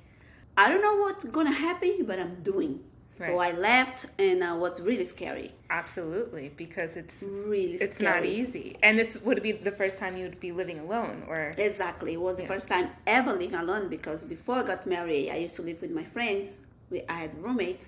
I 0.56 0.68
don't 0.68 0.80
know 0.80 0.96
what's 0.96 1.24
gonna 1.24 1.52
happen, 1.52 2.04
but 2.06 2.18
I'm 2.18 2.42
doing. 2.42 2.80
So 3.16 3.24
Right. 3.38 3.54
I 3.54 3.58
left, 3.58 3.98
and 4.18 4.42
uh, 4.42 4.54
was 4.64 4.74
really 4.88 5.06
scary. 5.16 5.48
Absolutely, 5.70 6.46
because 6.64 6.92
it's 7.00 7.16
Really 7.22 7.74
it's 7.84 7.96
scary. 7.96 8.14
not 8.14 8.24
easy. 8.40 8.76
And 8.82 8.98
this 9.00 9.10
would 9.26 9.42
be 9.42 9.52
the 9.52 9.70
first 9.80 9.96
time 10.02 10.12
you 10.18 10.24
would 10.28 10.40
be 10.48 10.52
living 10.62 10.78
alone 10.86 11.16
or 11.30 11.38
Exactly. 11.68 12.12
It 12.18 12.20
was 12.28 12.36
the 12.36 12.46
first 12.46 12.66
time 12.68 12.86
ever 13.06 13.32
living 13.32 13.54
alone 13.54 13.88
because 13.88 14.20
before 14.36 14.56
I 14.56 14.64
got 14.72 14.86
married, 14.86 15.30
I 15.30 15.36
used 15.46 15.56
to 15.56 15.62
live 15.62 15.80
with 15.80 15.92
my 16.00 16.04
friends. 16.04 16.46
We, 16.90 16.98
I 17.08 17.14
had 17.24 17.32
roommates. 17.42 17.86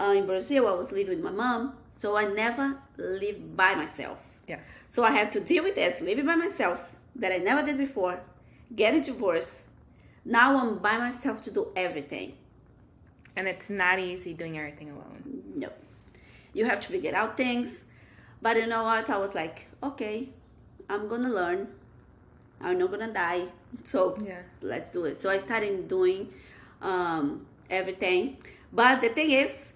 Uh, 0.00 0.14
in 0.18 0.24
Brazil, 0.26 0.62
I 0.68 0.72
was 0.82 0.92
living 0.92 1.14
with 1.16 1.24
my 1.24 1.30
mom. 1.44 1.62
So 1.96 2.16
I 2.16 2.24
never 2.42 2.66
lived 2.96 3.56
by 3.56 3.74
myself. 3.74 4.18
yeah. 4.46 4.60
So 4.88 5.02
I 5.04 5.10
have 5.20 5.30
to 5.36 5.40
deal 5.40 5.62
with 5.64 5.74
this, 5.74 6.00
living 6.00 6.26
by 6.26 6.36
myself, 6.36 6.80
that 7.16 7.32
I 7.32 7.38
never 7.38 7.62
did 7.68 7.76
before, 7.86 8.20
getting 8.82 9.02
divorced. 9.02 9.56
Now 10.24 10.48
I'm 10.60 10.78
by 10.78 10.96
myself 10.98 11.42
to 11.46 11.50
do 11.50 11.62
everything. 11.76 12.28
And 13.36 13.48
it's 13.48 13.68
not 13.70 13.98
easy 13.98 14.32
doing 14.34 14.56
everything 14.58 14.90
alone. 14.90 15.42
No. 15.56 15.68
You 16.52 16.64
have 16.66 16.80
to 16.80 16.88
figure 16.92 17.14
out 17.14 17.36
things. 17.36 17.82
But 18.40 18.56
you 18.56 18.66
know 18.66 18.84
what? 18.84 19.10
I 19.10 19.16
was 19.18 19.34
like, 19.34 19.66
okay, 19.82 20.28
I'm 20.88 21.08
gonna 21.08 21.30
learn. 21.30 21.68
I'm 22.60 22.78
not 22.78 22.90
gonna 22.90 23.12
die. 23.12 23.46
So 23.84 24.16
Yeah. 24.24 24.42
let's 24.62 24.90
do 24.90 25.04
it. 25.06 25.18
So 25.18 25.30
I 25.30 25.38
started 25.38 25.88
doing 25.88 26.32
um, 26.82 27.46
everything. 27.70 28.36
But 28.72 29.00
the 29.00 29.08
thing 29.08 29.30
is, 29.30 29.68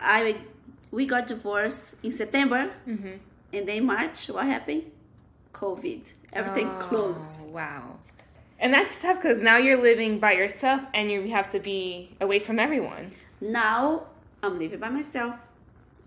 I 0.00 0.36
we 0.90 1.06
got 1.06 1.26
divorced 1.26 1.94
in 2.02 2.12
September, 2.12 2.70
Mm-hmm. 2.86 3.16
and 3.54 3.68
then 3.68 3.86
March, 3.86 4.26
what 4.28 4.44
happened? 4.46 4.82
COVID. 5.54 6.12
Everything 6.32 6.68
closed. 6.78 7.42
Oh, 7.44 7.48
Wow. 7.48 7.98
And 8.62 8.72
that's 8.72 9.00
tough 9.00 9.16
because 9.20 9.42
now 9.42 9.56
you're 9.56 9.82
living 9.82 10.20
by 10.20 10.32
yourself 10.34 10.82
and 10.94 11.10
you 11.10 11.28
have 11.30 11.50
to 11.50 11.58
be 11.58 12.10
away 12.20 12.38
from 12.38 12.60
everyone. 12.60 13.10
Now 13.40 14.06
I'm 14.40 14.56
living 14.56 14.78
by 14.78 14.88
myself. 14.88 15.34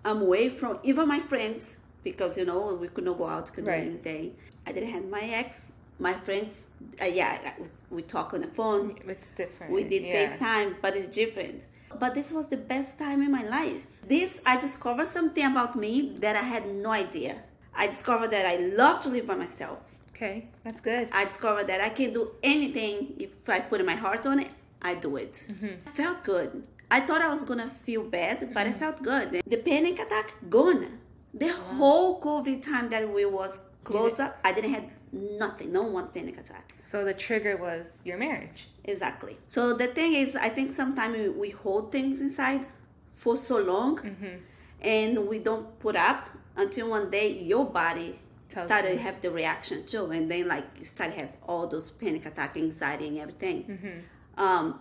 I'm 0.05 0.21
away 0.21 0.47
from 0.47 0.79
even 0.83 1.05
my 1.09 1.19
friends 1.19 1.75
because 2.05 2.37
you 2.37 2.45
know 2.45 2.73
we 2.73 2.87
could 2.87 3.03
not 3.03 3.17
go 3.17 3.27
out, 3.27 3.51
could 3.51 3.67
Right. 3.67 3.83
do 3.83 3.89
anything. 3.89 4.35
I 4.65 4.71
didn't 4.71 4.91
have 4.91 5.05
my 5.09 5.23
ex, 5.41 5.73
my 5.99 6.13
friends. 6.13 6.69
Uh, 7.01 7.05
yeah, 7.05 7.53
we 7.89 8.03
talk 8.03 8.33
on 8.33 8.39
the 8.39 8.47
phone. 8.47 8.99
It's 9.05 9.31
different. 9.31 9.73
We 9.73 9.83
did 9.83 10.05
yeah. 10.05 10.15
FaceTime, 10.15 10.75
but 10.81 10.95
it's 10.95 11.09
different. 11.13 11.61
But 11.99 12.13
this 12.15 12.31
was 12.31 12.47
the 12.47 12.57
best 12.57 12.97
time 12.97 13.21
in 13.21 13.31
my 13.31 13.43
life. 13.43 13.85
This, 14.07 14.41
I 14.45 14.55
discovered 14.57 15.07
something 15.07 15.45
about 15.45 15.75
me 15.75 16.13
that 16.19 16.35
I 16.37 16.45
had 16.53 16.73
no 16.73 16.91
idea. 16.91 17.33
I 17.75 17.87
discovered 17.87 18.31
that 18.31 18.45
I 18.45 18.55
love 18.57 19.01
to 19.03 19.09
live 19.09 19.27
by 19.27 19.35
myself. 19.35 19.79
Okay, 20.15 20.47
that's 20.63 20.79
good. 20.79 21.09
I 21.11 21.25
discovered 21.25 21.67
that 21.67 21.81
I 21.81 21.89
can 21.89 22.13
do 22.13 22.31
anything 22.41 23.15
if 23.19 23.49
I 23.49 23.59
put 23.59 23.85
my 23.85 23.95
heart 23.95 24.25
on 24.25 24.39
it, 24.39 24.51
I 24.81 24.95
do 24.95 25.17
it. 25.17 25.33
Mm-hmm. 25.51 25.87
I 25.87 25.91
felt 25.91 26.23
good. 26.23 26.63
I 26.89 27.01
thought 27.01 27.21
I 27.21 27.27
was 27.27 27.43
gonna 27.43 27.69
feel 27.69 28.03
bad, 28.03 28.53
but 28.53 28.65
Mm-hmm. 28.65 28.75
I 28.75 28.79
felt 28.79 29.03
good. 29.03 29.41
The 29.45 29.57
panic 29.57 29.99
attack 29.99 30.33
gone. 30.49 30.99
The 31.33 31.49
whole 31.51 32.21
COVID 32.21 32.61
time 32.61 32.89
that 32.91 33.03
we 33.13 33.25
was 33.25 33.59
closed 33.83 34.21
up, 34.21 34.37
I 34.45 34.53
didn't 34.53 34.73
have 34.73 34.85
nothing, 35.11 35.73
no 35.73 35.83
one 35.83 36.07
panic 36.09 36.37
attack. 36.37 36.73
So 36.77 37.03
the 37.03 37.13
trigger 37.13 37.57
was 37.57 38.01
your 38.05 38.17
marriage. 38.17 38.69
Exactly. 38.85 39.37
So 39.49 39.73
the 39.73 39.87
thing 39.87 40.13
is, 40.13 40.35
I 40.37 40.47
think 40.47 40.73
sometimes 40.73 41.17
we, 41.17 41.27
we 41.29 41.49
hold 41.49 41.91
things 41.91 42.21
inside 42.21 42.65
for 43.11 43.35
so 43.35 43.57
long, 43.59 43.97
Mm-hmm. 43.97 44.35
and 44.81 45.27
we 45.27 45.39
don't 45.39 45.77
put 45.79 45.95
up 45.97 46.29
until 46.55 46.89
one 46.89 47.09
day 47.09 47.27
your 47.51 47.65
body 47.65 48.19
Tells 48.47 48.67
started 48.67 48.93
to 48.93 48.99
have 48.99 49.21
the 49.21 49.31
reaction 49.31 49.85
too, 49.85 50.11
and 50.11 50.29
then 50.29 50.47
like 50.47 50.65
you 50.79 50.85
start 50.85 51.13
to 51.13 51.19
have 51.19 51.29
all 51.47 51.67
those 51.67 51.91
panic 51.91 52.25
attack, 52.25 52.57
anxiety, 52.57 53.07
and 53.07 53.17
everything. 53.17 53.63
Mm-hmm. 53.63 54.43
Um, 54.43 54.79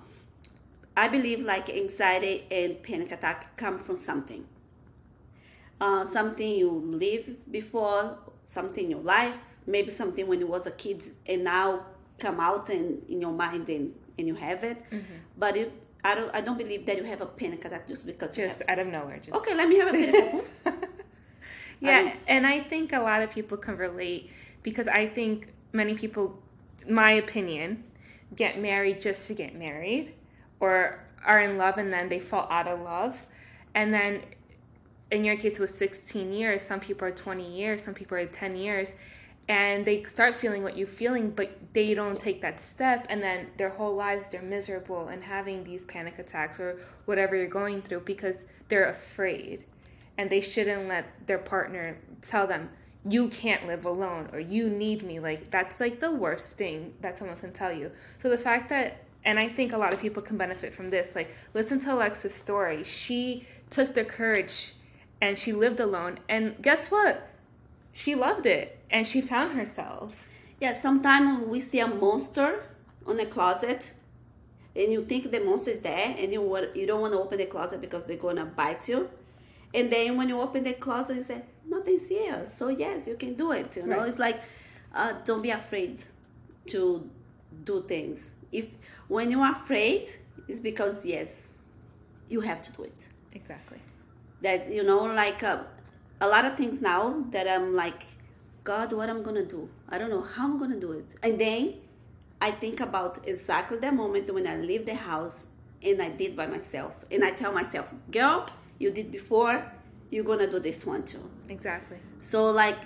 I 0.97 1.09
believe 1.09 1.43
like 1.43 1.71
anxiety 1.71 2.47
and 2.51 2.83
panic 2.83 3.11
attack 3.13 3.57
come 3.57 3.79
from 3.79 3.97
something. 3.97 4.45
Uh, 5.81 6.05
something 6.07 6.55
you 6.55 6.71
lived 6.71 7.51
before, 7.51 8.17
something 8.47 8.85
in 8.85 8.91
your 8.91 9.01
life, 9.01 9.39
maybe 9.67 9.91
something 9.91 10.27
when 10.27 10.41
you 10.41 10.47
was 10.47 10.67
a 10.67 10.71
kid 10.71 11.03
and 11.27 11.45
now 11.45 11.85
come 12.19 12.39
out 12.39 12.69
and 12.69 13.03
in 13.09 13.21
your 13.21 13.33
mind 13.33 13.69
and, 13.69 13.93
and 14.19 14.29
you 14.29 14.35
have 14.35 14.63
it. 14.63 14.79
Mm-hmm. 14.91 15.15
But 15.37 15.57
it, 15.57 15.73
I 16.05 16.15
don't 16.15 16.35
I 16.35 16.41
don't 16.43 16.59
believe 16.59 16.85
that 16.87 16.97
you 16.97 17.05
have 17.05 17.23
a 17.23 17.27
panic 17.27 17.65
attack 17.65 17.89
just 17.89 18.07
because 18.07 18.37
you 18.37 18.47
Just 18.47 18.61
have 18.61 18.69
out 18.69 18.79
of 18.79 18.93
nowhere. 18.93 19.19
Just 19.19 19.37
Okay, 19.37 19.55
let 19.55 19.69
me 19.69 19.79
have 19.79 19.89
a 19.89 19.93
panic 19.93 20.15
attack. 20.15 20.74
Yeah, 21.85 22.03
don't- 22.03 22.17
and 22.29 22.47
I 22.47 22.61
think 22.61 22.93
a 22.93 23.01
lot 23.01 23.23
of 23.23 23.31
people 23.31 23.57
can 23.59 23.77
relate 23.77 24.31
because 24.63 24.89
I 24.89 25.07
think 25.09 25.49
many 25.73 25.95
people, 25.95 26.43
my 26.89 27.13
opinion, 27.13 27.85
get 28.35 28.59
married 28.59 29.01
just 29.01 29.29
to 29.29 29.35
get 29.35 29.55
married 29.55 30.15
or 30.61 31.01
are 31.25 31.41
in 31.41 31.59
love 31.59 31.79
and 31.79 31.93
then 31.93 32.09
they 32.09 32.21
fall 32.21 32.47
out 32.51 32.67
of 32.67 32.81
love. 32.81 33.27
And 33.75 33.93
then 33.93 34.23
in 35.11 35.25
your 35.25 35.37
case, 35.37 35.55
it 35.55 35.61
was 35.61 35.75
16 35.75 36.33
years. 36.33 36.63
Some 36.63 36.81
people 36.81 37.07
are 37.09 37.13
20 37.13 37.47
years, 37.57 37.83
some 37.83 37.95
people 37.95 38.17
are 38.19 38.27
10 38.27 38.57
years. 38.57 38.93
And 39.47 39.85
they 39.85 40.05
start 40.05 40.37
feeling 40.37 40.63
what 40.63 40.77
you're 40.77 40.87
feeling, 40.87 41.31
but 41.31 41.59
they 41.75 41.93
don't 41.93 42.19
take 42.19 42.41
that 42.41 42.61
step. 42.63 43.07
And 43.11 43.23
then 43.23 43.49
their 43.59 43.69
whole 43.69 43.95
lives, 43.95 44.31
they're 44.31 44.41
miserable 44.41 45.09
and 45.09 45.23
having 45.23 45.65
these 45.65 45.85
panic 45.85 46.19
attacks 46.19 46.59
or 46.59 46.81
whatever 47.05 47.37
you're 47.37 47.47
going 47.47 47.83
through 47.83 48.01
because 48.01 48.47
they're 48.69 48.89
afraid 48.89 49.67
and 50.19 50.31
they 50.31 50.41
shouldn't 50.41 50.89
let 50.89 51.27
their 51.27 51.39
partner 51.39 51.97
tell 52.23 52.47
them 52.47 52.71
you 53.09 53.29
can't 53.29 53.67
live 53.67 53.85
alone 53.85 54.29
or 54.33 54.41
you 54.41 54.71
need 54.71 55.03
me 55.03 55.21
like 55.21 55.51
that's 55.51 55.79
like 55.81 56.01
the 56.01 56.11
worst 56.11 56.57
thing 56.57 56.95
that 57.01 57.19
someone 57.19 57.37
can 57.37 57.53
tell 57.53 57.73
you. 57.73 57.91
So 58.23 58.29
the 58.29 58.39
fact 58.39 58.69
that 58.71 59.05
and 59.27 59.39
i 59.39 59.49
think 59.49 59.73
a 59.73 59.79
lot 59.79 59.95
of 59.95 60.01
people 60.01 60.23
can 60.23 60.37
benefit 60.37 60.75
from 60.75 60.91
this 60.91 61.15
like 61.15 61.35
listen 61.53 61.79
to 61.81 61.93
Alexsa's 61.93 62.35
story. 62.35 62.85
She 62.85 63.47
took 63.71 63.95
the 63.95 64.05
courage 64.05 64.75
and 65.21 65.39
she 65.39 65.53
lived 65.53 65.81
alone 65.81 66.19
and 66.29 66.55
guess 66.63 66.91
what? 66.91 67.29
She 67.93 68.15
loved 68.15 68.47
it 68.47 68.79
and 68.91 69.07
she 69.07 69.21
found 69.21 69.57
herself. 69.57 70.29
Yeah, 70.61 70.75
sometimes 70.75 71.47
we 71.47 71.61
see 71.61 71.81
a 71.81 71.89
monster 71.89 72.65
on 73.07 73.17
the 73.17 73.27
closet, 73.27 73.93
and 74.75 74.93
you 74.93 75.05
think 75.05 75.31
the 75.31 75.41
monster 75.41 75.71
is 75.71 75.81
there, 75.81 76.15
and 76.19 76.33
you 76.33 76.41
you 76.75 76.87
don't 76.87 77.01
want 77.01 77.13
to 77.13 77.19
open 77.19 77.39
the 77.39 77.47
closet 77.47 77.81
because 77.81 78.07
they're 78.07 78.17
gonna 78.17 78.45
bite 78.45 78.89
you. 78.89 79.11
And 79.75 79.91
then 79.91 80.17
when 80.17 80.29
you 80.29 80.41
open 80.41 80.63
the 80.65 80.73
closet, 80.75 81.17
you 81.17 81.23
say 81.23 81.43
nothing's 81.67 82.07
here. 82.09 82.47
So 82.47 82.69
yes, 82.69 83.07
you 83.09 83.17
can 83.17 83.35
do 83.35 83.53
it. 83.53 83.77
You 83.77 83.87
know, 83.87 83.99
Right. 83.99 84.09
it's 84.09 84.19
like 84.19 84.41
uh, 84.95 85.13
don't 85.25 85.43
be 85.43 85.51
afraid 85.51 86.05
to 86.67 87.11
do 87.65 87.83
things. 87.83 88.31
If 88.53 88.67
when 89.09 89.31
you're 89.31 89.51
afraid, 89.51 90.15
it's 90.49 90.61
because 90.61 91.05
yes, 91.05 91.49
you 92.29 92.41
have 92.41 92.63
to 92.63 92.73
do 92.73 92.85
it 92.85 93.09
exactly 93.35 93.79
that 94.41 94.71
you 94.71 94.83
know 94.83 95.03
like 95.05 95.43
uh, 95.43 95.59
a 96.21 96.29
lot 96.29 96.45
of 96.45 96.57
things 96.57 96.81
now 96.81 97.25
that 97.31 97.47
i'm 97.49 97.75
like 97.75 98.07
god 98.63 98.93
what 98.93 99.11
i'm 99.11 99.23
gonna 99.23 99.45
do 99.45 99.69
i 99.91 99.99
don't 99.99 100.11
know 100.11 100.23
how 100.23 100.45
i'm 100.45 100.59
gonna 100.59 100.79
do 100.79 100.93
it 100.93 101.05
and 101.23 101.39
then 101.39 101.75
i 102.41 102.51
think 102.51 102.81
about 102.81 103.27
exactly 103.27 103.77
that 103.79 103.93
moment 103.95 104.33
when 104.33 104.47
i 104.47 104.57
leave 104.57 104.87
the 104.87 104.95
house 104.95 105.47
and 105.83 106.01
i 106.01 106.09
did 106.09 106.37
by 106.37 106.47
myself 106.47 107.05
and 107.11 107.25
i 107.25 107.31
tell 107.31 107.53
myself 107.53 107.93
girl 108.11 108.47
you 108.79 108.91
did 108.91 109.11
before 109.11 109.65
you're 110.11 110.25
gonna 110.25 110.51
do 110.51 110.59
this 110.59 110.87
one 110.87 111.03
too. 111.05 111.29
Exactly. 111.49 111.99
So 112.21 112.51
like 112.51 112.79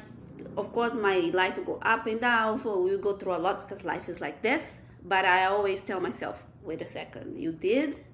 of 0.56 0.72
course 0.72 0.94
my 0.96 1.18
life 1.34 1.56
will 1.56 1.64
go 1.64 1.78
up 1.82 2.06
and 2.06 2.20
down 2.20 2.62
so 2.62 2.80
we 2.80 2.96
go 2.96 3.14
through 3.16 3.34
a 3.36 3.38
lot 3.38 3.68
because 3.68 3.84
life 3.84 4.08
is 4.08 4.20
like 4.20 4.42
this. 4.42 4.72
But 5.04 5.24
i 5.24 5.44
always 5.46 5.84
tell 5.84 6.00
myself 6.00 6.44
wait 6.62 6.82
a 6.82 6.86
second 6.86 7.40
you 7.40 7.52
did 7.52 8.04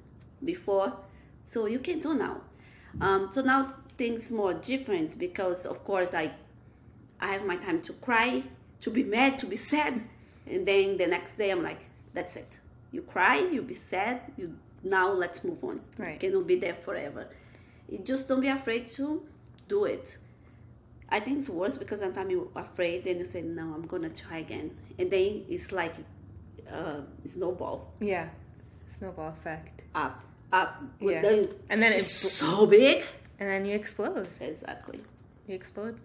before 0.45 0.93
so 1.45 1.66
you 1.66 1.78
can 1.78 2.00
do 2.00 2.14
now. 2.14 2.40
Um, 3.00 3.28
so 3.31 3.43
now 3.43 3.75
things 3.99 4.33
more 4.33 4.54
different 4.54 5.19
because 5.19 5.66
of 5.66 5.85
course 5.85 6.14
i 6.14 6.33
i 7.21 7.28
have 7.33 7.45
my 7.45 7.57
time 7.57 7.81
to 7.83 7.93
cry 7.95 8.43
to 8.81 8.90
be 8.90 9.02
mad 9.02 9.38
to 9.38 9.47
be 9.47 9.57
sad. 9.57 10.02
And 10.47 10.66
then 10.66 10.99
the 10.99 11.07
next 11.07 11.37
day 11.37 11.50
i'm 11.50 11.62
like 11.62 11.83
that's 12.12 12.37
it. 12.37 12.50
You 12.93 13.02
cry 13.02 13.38
you 13.38 13.62
be 13.62 13.75
sad 13.75 14.21
you 14.37 14.57
now 14.83 15.11
let's 15.12 15.43
move 15.45 15.62
on. 15.64 15.81
Right. 15.99 16.23
you 16.23 16.31
cannot 16.31 16.47
be 16.47 16.57
there 16.57 16.75
forever 16.75 17.28
just 18.05 18.29
don't 18.29 18.41
be 18.41 18.49
afraid 18.49 18.88
to 18.88 19.23
do 19.69 19.85
it 19.85 20.19
I 21.09 21.21
think 21.21 21.38
it's 21.38 21.49
worse 21.50 21.76
because 21.79 22.00
sometimes 22.00 22.31
you're 22.31 22.49
afraid 22.57 23.05
then 23.05 23.19
you 23.19 23.25
say, 23.25 23.43
no, 23.43 23.62
I'm 23.75 23.87
to 24.03 24.09
try 24.09 24.38
again. 24.38 24.75
And 24.99 25.11
then 25.11 25.45
it's 25.49 25.71
like 25.71 25.95
uh, 26.71 27.00
snowball 27.31 27.93
yeah 28.00 28.29
snowball 28.99 29.29
effect 29.29 29.83
up, 29.95 30.25
up. 30.53 30.83
Yeah. 31.00 31.21
the- 31.23 31.55
and 31.69 31.83
then 31.83 31.93
it's 31.93 32.25
it's 32.25 32.33
so 32.35 32.67
big. 32.67 33.05
and 33.38 33.49
then 33.50 33.64
you 33.67 33.75
explode 33.76 34.29
Exactly. 34.41 35.00
you 35.47 35.55
explode. 35.55 36.00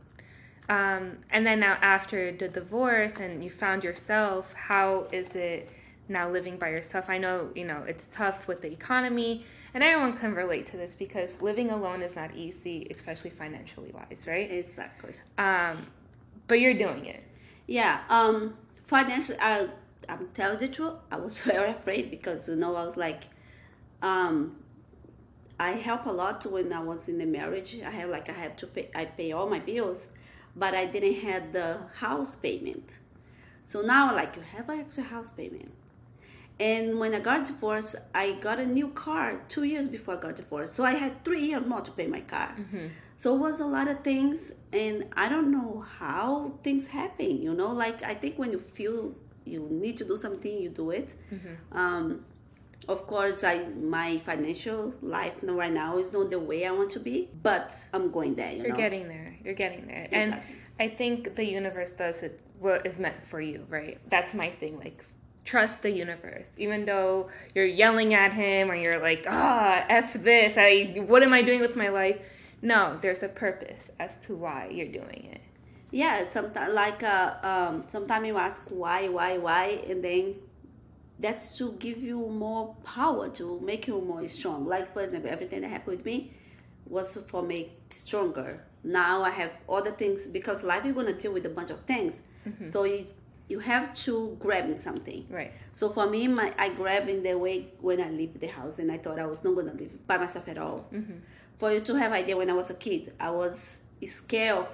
Um, 0.68 1.18
and 1.32 1.44
then 1.46 1.62
now 1.62 1.78
after 1.82 2.32
the 2.32 2.48
divorce 2.48 3.16
and 3.16 3.44
you 3.44 3.50
found 3.50 3.84
yourself, 3.84 4.54
how 4.54 5.08
is 5.12 5.32
it 5.36 5.68
now 6.10 6.30
living 6.30 6.58
by 6.58 6.70
yourself? 6.70 7.06
I 7.08 7.18
know 7.18 7.50
you 7.56 7.66
know 7.66 7.84
it's 7.88 8.08
tough 8.08 8.48
with 8.48 8.62
the 8.62 8.72
economy, 8.72 9.46
and 9.74 9.84
everyone 9.84 10.18
can 10.18 10.34
relate 10.34 10.66
to 10.68 10.78
this 10.78 10.96
because 10.96 11.30
living 11.42 11.70
alone 11.72 12.01
is 12.01 12.16
not 12.16 12.36
easy, 12.36 12.88
especially 12.94 13.30
financially 13.30 13.92
wise, 13.92 14.25
right? 14.28 14.51
Exactly. 14.51 15.13
Um, 15.38 15.86
but 16.48 16.60
you're 16.60 16.74
doing 16.74 17.06
it. 17.06 17.24
Yeah. 17.68 18.01
Um, 18.10 18.56
financially, 18.84 19.38
I, 19.39 19.68
I'm 20.10 20.28
telling 20.34 20.60
the 20.60 20.68
truth. 20.68 20.96
I 21.12 21.18
was 21.18 21.42
very 21.44 21.72
afraid 21.72 22.10
because, 22.10 22.50
you 22.50 22.56
know, 22.56 22.75
I 22.75 22.84
was 22.84 22.98
like, 22.98 23.25
um, 24.01 24.58
I 25.60 25.72
help 25.72 26.06
a 26.06 26.12
lot 26.12 26.46
when 26.46 26.74
I 26.74 26.80
was 26.80 27.08
in 27.08 27.18
the 27.20 27.25
marriage. 27.25 27.78
I 27.86 27.92
have 27.92 28.10
like 28.10 28.30
I 28.30 28.34
have 28.34 28.56
to 28.58 28.68
pay. 28.68 28.89
I 28.96 29.06
pay 29.06 29.32
all 29.32 29.50
my 29.50 29.60
bills, 29.60 30.08
but 30.56 30.74
I 30.74 30.86
didn't 30.86 31.22
have 31.22 31.54
the 31.54 31.78
house 31.96 32.36
payment. 32.36 32.98
So 33.66 33.82
now, 33.82 34.16
like, 34.16 34.36
you 34.36 34.42
have 34.42 34.68
an 34.70 34.80
extra 34.80 35.04
house 35.04 35.30
payment. 35.30 35.72
And 36.60 37.00
when 37.00 37.16
I 37.16 37.20
got 37.20 37.46
divorced, 37.46 37.96
I 38.13 38.34
got 38.34 38.60
a 38.60 38.66
new 38.66 38.89
car 38.89 39.42
two 39.48 39.63
years 39.63 39.88
before 39.88 40.18
I 40.18 40.20
got 40.20 40.36
divorced. 40.36 40.74
So 40.74 40.84
I 40.84 40.92
had 40.94 41.24
three 41.24 41.42
years 41.42 41.66
more 41.66 41.82
to 41.82 41.92
pay 41.92 42.08
my 42.08 42.22
car. 42.22 42.56
So 43.18 43.36
it 43.36 43.39
was 43.39 43.60
a 43.60 43.66
lot 43.66 43.88
of 43.88 44.01
things, 44.01 44.51
and 44.72 45.06
I 45.16 45.28
don't 45.28 45.51
know 45.51 45.86
how 46.00 46.54
things 46.63 46.88
happen. 46.88 47.42
You 47.42 47.54
know, 47.54 47.72
like 47.74 48.01
I 48.04 48.13
think 48.13 48.38
when 48.38 48.51
you 48.51 48.60
feel 48.60 49.13
you 49.46 49.68
need 49.70 49.98
to 49.98 50.06
do 50.06 50.16
something, 50.18 50.54
you 50.62 50.70
do 50.70 50.92
it. 50.92 51.16
Um, 51.72 52.25
of 52.88 53.06
course, 53.08 53.44
I 53.44 53.66
my 53.68 54.18
financial 54.20 54.94
life 55.01 55.36
right 55.44 55.72
now 55.72 55.98
is 55.98 56.12
not 56.12 56.30
the 56.30 56.39
way 56.39 56.66
I 56.66 56.72
want 56.72 56.92
to 56.92 57.00
be, 57.00 57.30
but 57.44 57.75
I'm 57.94 58.10
going 58.12 58.36
there. 58.36 58.51
You 58.51 58.63
You're 58.63 58.70
know, 58.70 58.78
getting 58.78 59.08
there. 59.08 59.36
You're 59.44 59.54
getting 59.54 59.88
there. 59.88 60.08
And 60.12 60.42
I 60.80 60.88
think 60.88 61.36
the 61.36 61.46
universe 61.46 61.92
does 61.92 62.24
it 62.24 62.39
what 62.60 62.86
is 62.86 63.00
meant 63.00 63.24
for 63.24 63.42
you, 63.42 63.66
right? 63.70 63.98
That's 64.10 64.34
my 64.34 64.50
thing. 64.50 64.78
Like 64.80 65.04
trust 65.50 65.82
the 65.82 65.91
universe. 65.91 66.48
Even 66.58 66.86
though 66.86 67.29
you're 67.56 67.65
yelling 67.84 68.13
at 68.13 68.32
him 68.34 68.70
or 68.72 68.75
you're 68.75 69.00
like, 69.10 69.25
ah, 69.27 69.86
F 69.89 70.13
this, 70.13 70.56
I 70.58 71.03
what 71.08 71.22
am 71.24 71.34
I 71.34 71.41
doing 71.41 71.62
with 71.62 71.75
my 71.75 71.89
life? 71.89 72.18
No, 72.62 72.98
there's 73.01 73.24
a 73.24 73.29
purpose 73.29 73.89
as 74.00 74.18
to 74.25 74.36
why 74.36 74.70
you're 74.72 74.94
doing 75.01 75.22
it. 75.36 75.41
yeah. 75.91 76.27
Sometimes 76.27 76.74
like 76.74 77.01
uh, 77.03 77.36
um, 77.51 77.84
sometimes 77.88 78.27
you 78.27 78.38
ask 78.38 78.68
why, 78.70 79.08
why, 79.10 79.38
why, 79.38 79.65
and 79.89 80.03
then 80.03 80.36
that's 81.20 81.58
to 81.58 81.65
give 81.86 82.01
you 82.10 82.20
more 82.46 82.75
power 82.84 83.27
to 83.39 83.60
make 83.62 83.88
you 83.88 84.00
more 84.01 84.25
strong 84.29 84.65
like 84.65 84.86
for 84.94 85.01
example 85.01 85.29
everything 85.29 85.62
that 85.62 85.70
happened 85.70 85.98
with 85.98 86.06
me 86.06 86.32
was 86.86 87.18
for 87.27 87.41
me 87.44 87.60
stronger 87.91 88.63
now 88.86 89.22
i 89.22 89.29
have 89.29 89.51
other 89.68 89.91
things 89.91 90.27
because 90.27 90.63
life 90.63 90.86
is 90.86 90.94
going 90.94 91.06
to 91.06 91.13
deal 91.13 91.34
with 91.34 91.46
a 91.46 91.50
bunch 91.50 91.72
of 91.72 91.82
things 91.82 92.20
so 92.74 92.86
you 92.86 93.06
you 93.50 93.60
have 93.60 93.94
to 94.06 94.38
grab 94.39 94.65
something 94.77 95.25
Right. 95.29 95.51
so 95.74 95.89
for 95.89 96.06
me 96.10 96.27
my 96.27 96.53
i 96.58 96.70
grab 96.70 97.10
in 97.10 97.24
the 97.24 97.34
way 97.38 97.56
when 97.82 98.00
i 98.01 98.10
leave 98.10 98.39
the 98.39 98.48
house 98.60 98.79
and 98.79 98.91
i 98.91 98.98
thought 98.98 99.18
i 99.20 99.25
was 99.25 99.44
not 99.44 99.56
going 99.56 99.70
to 99.72 99.74
live 99.84 100.08
by 100.08 100.18
myself 100.18 100.48
at 100.48 100.58
all 100.58 100.86
for 101.58 101.72
you 101.74 101.82
to 101.82 101.96
have 101.96 102.12
idea 102.13 102.38
when 102.38 102.50
i 102.50 102.53
was 102.53 102.70
a 102.70 102.75
kid 102.75 103.13
i 103.20 103.29
was 103.29 103.79
scared 104.06 104.58
of 104.60 104.68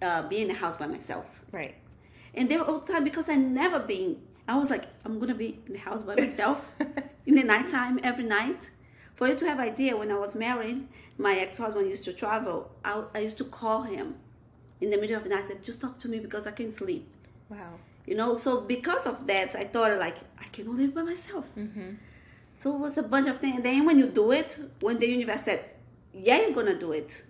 uh, 0.00 0.22
being 0.28 0.42
in 0.42 0.48
the 0.48 0.54
house 0.54 0.76
by 0.76 0.86
myself 0.86 1.26
Right. 1.52 1.74
and 2.34 2.48
there 2.50 2.62
all 2.62 2.78
the 2.78 2.92
time 2.92 3.04
because 3.04 3.28
I 3.28 3.34
never 3.36 3.78
been. 3.80 4.16
I 4.46 4.56
was 4.56 4.70
like, 4.70 4.84
I'm 5.04 5.18
gonna 5.18 5.34
be 5.34 5.50
in 5.66 5.72
the 5.74 5.78
house 5.88 6.02
by 6.02 6.14
myself 6.24 6.58
in 7.26 7.34
the 7.34 7.42
nighttime 7.42 7.98
every 8.02 8.24
night. 8.24 8.70
For 9.16 9.26
you 9.28 9.34
to 9.34 9.46
have 9.50 9.58
idea, 9.58 9.96
when 9.96 10.10
I 10.12 10.18
was 10.18 10.36
married, 10.36 10.86
my 11.18 11.34
ex-husband 11.44 11.86
used 11.88 12.04
to 12.04 12.12
travel. 12.12 12.70
I, 12.84 13.02
I 13.14 13.18
used 13.20 13.36
to 13.38 13.44
call 13.44 13.82
him 13.82 14.14
in 14.80 14.88
the 14.90 14.96
middle 14.96 15.16
of 15.16 15.24
the 15.24 15.30
night 15.30 15.50
and 15.50 15.62
just 15.62 15.80
talk 15.80 15.98
to 15.98 16.08
me 16.08 16.18
because 16.20 16.46
I 16.46 16.52
can't 16.52 16.72
sleep. 16.72 17.04
Wow. 17.50 17.74
You 18.08 18.14
know, 18.14 18.32
so 18.32 18.62
because 18.62 19.06
of 19.06 19.26
that, 19.26 19.54
I 19.54 19.64
thought 19.64 19.98
like 19.98 20.16
I 20.40 20.44
cannot 20.44 20.76
live 20.76 20.94
by 20.94 21.02
myself. 21.02 21.44
So 22.54 22.74
it 22.74 22.78
was 22.78 22.96
a 22.96 23.02
bunch 23.02 23.28
of 23.28 23.38
things. 23.38 23.56
And 23.56 23.64
then 23.66 23.84
when 23.84 23.98
you 23.98 24.06
do 24.06 24.32
it, 24.32 24.58
when 24.80 24.98
the 24.98 25.06
universe 25.06 25.42
said, 25.42 25.60
"Yeah, 26.14 26.40
you're 26.40 26.56
gonna 26.60 26.78
do 26.78 26.92
it," 26.92 27.22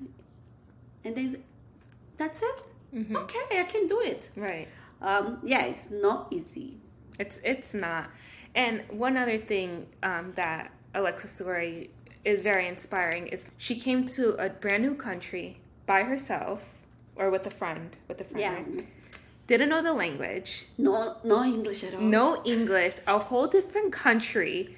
and 1.05 1.17
then 1.17 1.43
that's 2.17 2.41
it. 2.51 2.59
Okay, 3.23 3.61
I 3.61 3.65
can 3.65 3.89
do 3.89 4.01
it. 4.01 4.31
Right. 4.37 4.69
Um, 5.03 5.39
yeah, 5.43 5.65
it's 5.65 5.91
not 5.91 6.29
easy. 6.31 6.79
It's 7.19 7.41
it's 7.43 7.75
not. 7.75 8.11
And 8.55 8.85
one 8.89 9.17
other 9.17 9.39
thing 9.39 9.87
um, 10.05 10.33
that 10.37 10.71
Alexsa's 10.95 11.33
story 11.33 11.91
is 12.25 12.43
very 12.43 12.69
inspiring 12.69 13.27
is 13.27 13.47
she 13.59 13.75
came 13.75 14.07
to 14.07 14.35
a 14.47 14.49
brand 14.49 14.83
new 14.85 14.95
country 14.95 15.61
by 15.87 16.05
herself 16.05 16.61
or 17.17 17.31
with 17.31 17.47
a 17.47 17.51
friend, 17.51 17.97
with 18.07 18.21
a 18.21 18.25
friend. 18.25 18.41
Yeah, 18.41 18.55
right? 18.55 18.89
Didn't 19.49 19.71
know 19.71 19.83
the 19.83 19.95
language, 19.95 20.67
no, 20.77 21.17
no 21.25 21.43
English 21.43 21.83
at 21.83 21.95
all. 21.95 22.01
no 22.01 22.43
English, 22.45 22.95
a 23.07 23.19
whole 23.19 23.47
different 23.47 23.93
country, 23.93 24.77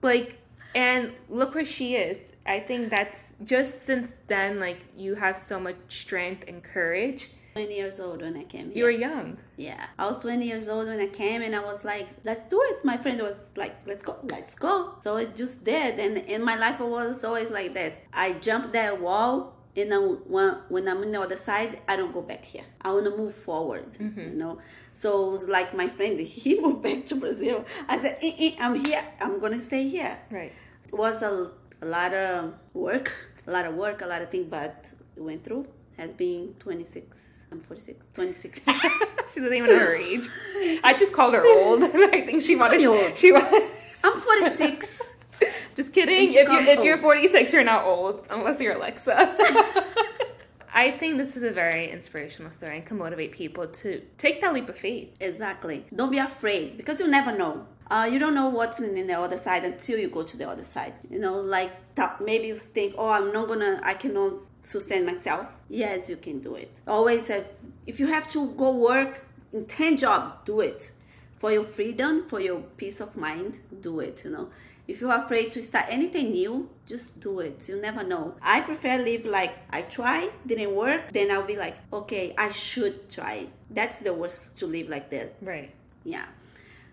like, 0.00 0.38
and 0.76 1.12
look 1.28 1.54
where 1.56 1.64
she 1.66 1.96
is. 1.96 2.18
I 2.46 2.60
think 2.60 2.90
that's 2.90 3.28
just 3.44 3.84
since 3.84 4.08
then, 4.28 4.60
like, 4.60 4.78
you 4.96 5.16
have 5.16 5.36
so 5.36 5.58
much 5.60 5.76
strength 5.88 6.44
and 6.48 6.62
courage. 6.62 7.30
20 7.54 7.74
years 7.74 8.00
old 8.00 8.22
when 8.22 8.36
I 8.36 8.44
came 8.44 8.72
You 8.74 8.84
were 8.84 8.90
young. 8.90 9.38
Yeah, 9.56 9.84
I 9.98 10.06
was 10.06 10.18
20 10.18 10.46
years 10.46 10.68
old 10.68 10.86
when 10.86 11.00
I 11.00 11.08
came, 11.08 11.42
and 11.42 11.54
I 11.54 11.62
was 11.62 11.84
like, 11.84 12.08
"Let's 12.24 12.44
do 12.44 12.58
it." 12.70 12.84
My 12.84 12.96
friend 12.96 13.20
was 13.20 13.44
like, 13.56 13.74
"Let's 13.86 14.02
go, 14.02 14.16
let's 14.30 14.54
go." 14.54 14.94
So 15.04 15.16
it 15.16 15.36
just 15.36 15.62
did, 15.64 15.98
and 16.00 16.16
in 16.16 16.42
my 16.42 16.56
life 16.56 16.80
it 16.80 16.86
was 16.86 17.24
always 17.24 17.50
like 17.50 17.74
this. 17.74 17.94
I 18.12 18.32
jumped 18.34 18.72
that 18.72 19.00
wall, 19.00 19.54
and 19.76 19.94
I, 19.94 19.96
when 19.98 20.54
when 20.68 20.88
I'm 20.88 20.98
on 20.98 21.10
the 21.10 21.20
other 21.20 21.36
side, 21.36 21.80
I 21.88 21.96
don't 21.96 22.12
go 22.12 22.22
back 22.22 22.44
here. 22.44 22.64
I 22.80 22.92
want 22.92 23.04
to 23.06 23.16
move 23.16 23.34
forward, 23.34 23.86
you 23.98 24.30
know. 24.34 24.58
So 24.94 25.28
it 25.28 25.32
was 25.32 25.48
like 25.48 25.74
my 25.74 25.88
friend, 25.88 26.20
he 26.20 26.60
moved 26.60 26.82
back 26.82 27.04
to 27.06 27.16
Brazil. 27.16 27.64
I 27.88 27.98
said, 28.00 28.18
eh, 28.22 28.34
eh, 28.38 28.54
"I'm 28.58 28.74
here. 28.74 29.02
I'm 29.20 29.40
gonna 29.40 29.60
stay 29.60 29.88
here." 29.88 30.18
Right. 30.30 30.52
It 30.86 30.94
was 30.94 31.22
a, 31.22 31.50
a 31.80 31.86
lot 31.86 32.12
of 32.12 32.54
work, 32.74 33.12
a 33.46 33.50
lot 33.50 33.64
of 33.64 33.74
work, 33.74 34.02
a 34.02 34.06
lot 34.06 34.20
of 34.20 34.30
things, 34.30 34.46
but 34.48 34.92
it 35.16 35.22
went 35.22 35.42
through. 35.44 35.66
Has 35.96 36.10
been 36.10 36.54
26. 36.58 37.32
I'm 37.50 37.60
46. 37.60 38.06
26. 38.14 38.60
she 38.64 39.40
doesn't 39.40 39.44
even 39.54 39.64
know 39.70 39.78
her 39.78 39.94
age. 39.94 40.26
I 40.82 40.96
just 40.98 41.12
called 41.12 41.34
her 41.34 41.46
old. 41.46 41.82
I 41.94 42.22
think 42.22 42.40
she 42.42 42.56
wanted. 42.56 43.16
She 43.16 43.30
wanted. 43.30 43.70
I'm 44.02 44.20
46. 44.20 45.02
Just 45.74 45.92
kidding. 45.92 46.28
If 46.28 46.34
you're 46.34 46.60
if 46.60 46.84
you're 46.84 46.98
46, 46.98 47.52
you're 47.52 47.64
not 47.64 47.84
old 47.84 48.26
unless 48.30 48.60
you're 48.60 48.74
Alexsa. 48.74 49.14
I 50.74 50.90
think 50.90 51.18
this 51.18 51.36
is 51.36 51.42
a 51.42 51.50
very 51.50 51.90
inspirational 51.90 52.50
story 52.50 52.78
and 52.78 52.86
can 52.86 52.96
motivate 52.96 53.32
people 53.32 53.66
to 53.66 54.00
take 54.16 54.40
that 54.40 54.54
leap 54.54 54.68
of 54.70 54.78
faith. 54.78 55.14
exactly. 55.20 55.84
Don't 55.94 56.10
be 56.10 56.18
afraid 56.18 56.78
because 56.78 56.98
you 56.98 57.08
never 57.08 57.36
know. 57.36 57.66
Uh, 57.90 58.08
you 58.10 58.18
don't 58.18 58.34
know 58.34 58.48
what's 58.48 58.80
in, 58.80 58.96
in 58.96 59.06
the 59.06 59.12
other 59.18 59.36
side 59.36 59.64
until 59.64 59.98
you 59.98 60.08
go 60.08 60.22
to 60.22 60.36
the 60.38 60.48
other 60.48 60.64
side. 60.64 60.94
You 61.10 61.18
know, 61.18 61.34
like 61.40 61.72
maybe 62.20 62.46
you 62.46 62.56
think, 62.56 62.94
oh, 62.96 63.10
I'm 63.10 63.32
not 63.32 63.48
gonna, 63.48 63.80
I 63.82 63.92
cannot 63.92 64.32
sustain 64.62 65.04
myself. 65.04 65.52
Yes, 65.68 66.08
you 66.08 66.16
can 66.16 66.40
do 66.40 66.54
it. 66.54 66.70
Always, 66.86 67.28
uh, 67.28 67.44
if 67.86 68.00
you 68.00 68.06
have 68.06 68.26
to 68.28 68.48
go 68.52 68.70
work 68.70 69.26
in 69.52 69.66
10 69.66 69.98
jobs, 69.98 70.32
do 70.46 70.60
it. 70.60 70.90
For 71.36 71.50
your 71.52 71.64
freedom, 71.64 72.26
for 72.28 72.40
your 72.40 72.60
peace 72.78 73.00
of 73.00 73.16
mind, 73.16 73.58
do 73.80 74.00
it, 74.00 74.24
you 74.24 74.30
know. 74.30 74.48
If 74.92 75.00
you're 75.00 75.16
afraid 75.16 75.52
to 75.52 75.62
start 75.62 75.86
anything 75.88 76.32
new, 76.32 76.68
just 76.86 77.18
do 77.18 77.40
it. 77.40 77.66
You 77.66 77.80
never 77.80 78.04
know. 78.04 78.34
I 78.42 78.60
prefer 78.60 78.98
live 78.98 79.24
like 79.24 79.54
I 79.70 79.80
try, 79.80 80.28
didn't 80.46 80.74
work, 80.74 81.12
then 81.12 81.30
I'll 81.30 81.46
be 81.54 81.56
like, 81.56 81.78
okay, 81.90 82.34
I 82.36 82.50
should 82.50 83.08
try. 83.10 83.46
That's 83.70 84.00
the 84.00 84.12
worst 84.12 84.58
to 84.58 84.66
live 84.66 84.90
like 84.90 85.08
that. 85.08 85.36
Right. 85.40 85.72
Yeah. 86.04 86.26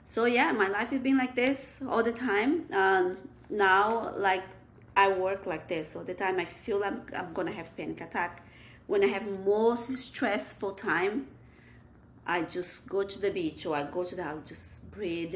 So 0.05 0.23
yeah, 0.23 0.53
my 0.53 0.69
life 0.69 0.91
has 0.91 1.01
been 1.01 1.17
like 1.17 1.35
this 1.35 1.81
all 1.89 2.01
the 2.01 2.13
time. 2.13 2.63
Um, 2.71 3.17
now, 3.49 4.13
like 4.15 4.45
I 4.95 5.09
work 5.09 5.45
like 5.45 5.67
this 5.67 5.97
all 5.97 6.05
the 6.05 6.13
time. 6.13 6.39
I 6.39 6.45
feel 6.45 6.81
I'm, 6.85 7.01
I'm 7.13 7.33
gonna 7.33 7.51
have 7.51 7.75
panic 7.75 7.99
attack. 7.99 8.47
When 8.87 9.03
I 9.03 9.07
have 9.07 9.27
most 9.45 9.89
stressful 9.89 10.71
time, 10.75 11.27
I 12.25 12.43
just 12.43 12.87
go 12.87 13.03
to 13.03 13.19
the 13.19 13.29
beach 13.29 13.65
or 13.65 13.75
I 13.75 13.83
go 13.83 14.05
to 14.05 14.15
the 14.15 14.23
house, 14.23 14.43
just 14.45 14.89
breathe. 14.89 15.35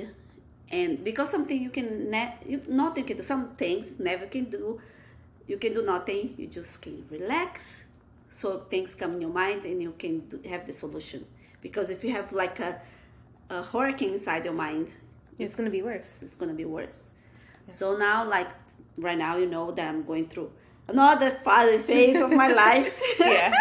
And 0.79 1.03
because 1.07 1.29
something 1.35 1.57
you 1.65 1.69
can 1.77 1.89
ne- 2.15 2.37
you, 2.51 2.57
nothing 2.67 3.03
can 3.09 3.17
do. 3.17 3.23
Some 3.23 3.43
things 3.63 3.99
never 3.99 4.25
can 4.35 4.45
do. 4.57 4.81
You 5.51 5.57
can 5.63 5.73
do 5.73 5.83
nothing. 5.93 6.33
You 6.39 6.47
just 6.47 6.81
can 6.81 7.05
relax. 7.15 7.83
So 8.39 8.47
things 8.73 8.95
come 9.01 9.11
in 9.15 9.21
your 9.25 9.29
mind 9.43 9.65
and 9.69 9.77
you 9.85 9.93
can 10.03 10.13
do, 10.31 10.41
have 10.49 10.65
the 10.65 10.73
solution. 10.73 11.25
Because 11.61 11.87
if 11.95 12.03
you 12.03 12.11
have 12.17 12.27
like 12.33 12.59
a, 12.59 12.81
a 13.49 13.61
hurricane 13.71 14.13
inside 14.17 14.43
your 14.49 14.57
mind, 14.67 14.87
It's 15.43 15.55
gonna 15.57 15.69
be 15.79 15.83
worse. 15.91 16.11
it's 16.25 16.35
gonna 16.39 16.57
be 16.63 16.65
worse. 16.77 17.11
So 17.69 17.85
now, 18.07 18.17
like 18.35 18.49
right 18.97 19.17
now, 19.17 19.33
you 19.41 19.47
know 19.55 19.65
that 19.77 19.85
I'm 19.91 20.03
going 20.11 20.27
through 20.31 20.49
another 20.87 21.29
father 21.45 21.77
phase 21.89 22.19
of 22.25 22.31
my 22.43 22.49
life. 22.65 22.93
Yeah. 23.19 23.53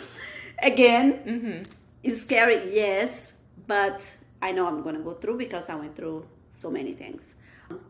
Again, 0.70 1.06
Mm-hmm. 1.32 1.58
it's 2.02 2.22
scary, 2.22 2.58
yes, 2.74 3.32
but 3.66 3.98
I 4.42 4.52
know 4.52 4.66
I'm 4.66 4.82
gonna 4.82 5.00
go 5.10 5.14
through 5.14 5.38
because 5.38 5.68
I 5.68 5.76
went 5.82 5.94
through 5.96 6.26
so 6.58 6.70
many 6.70 6.92
things. 6.92 7.34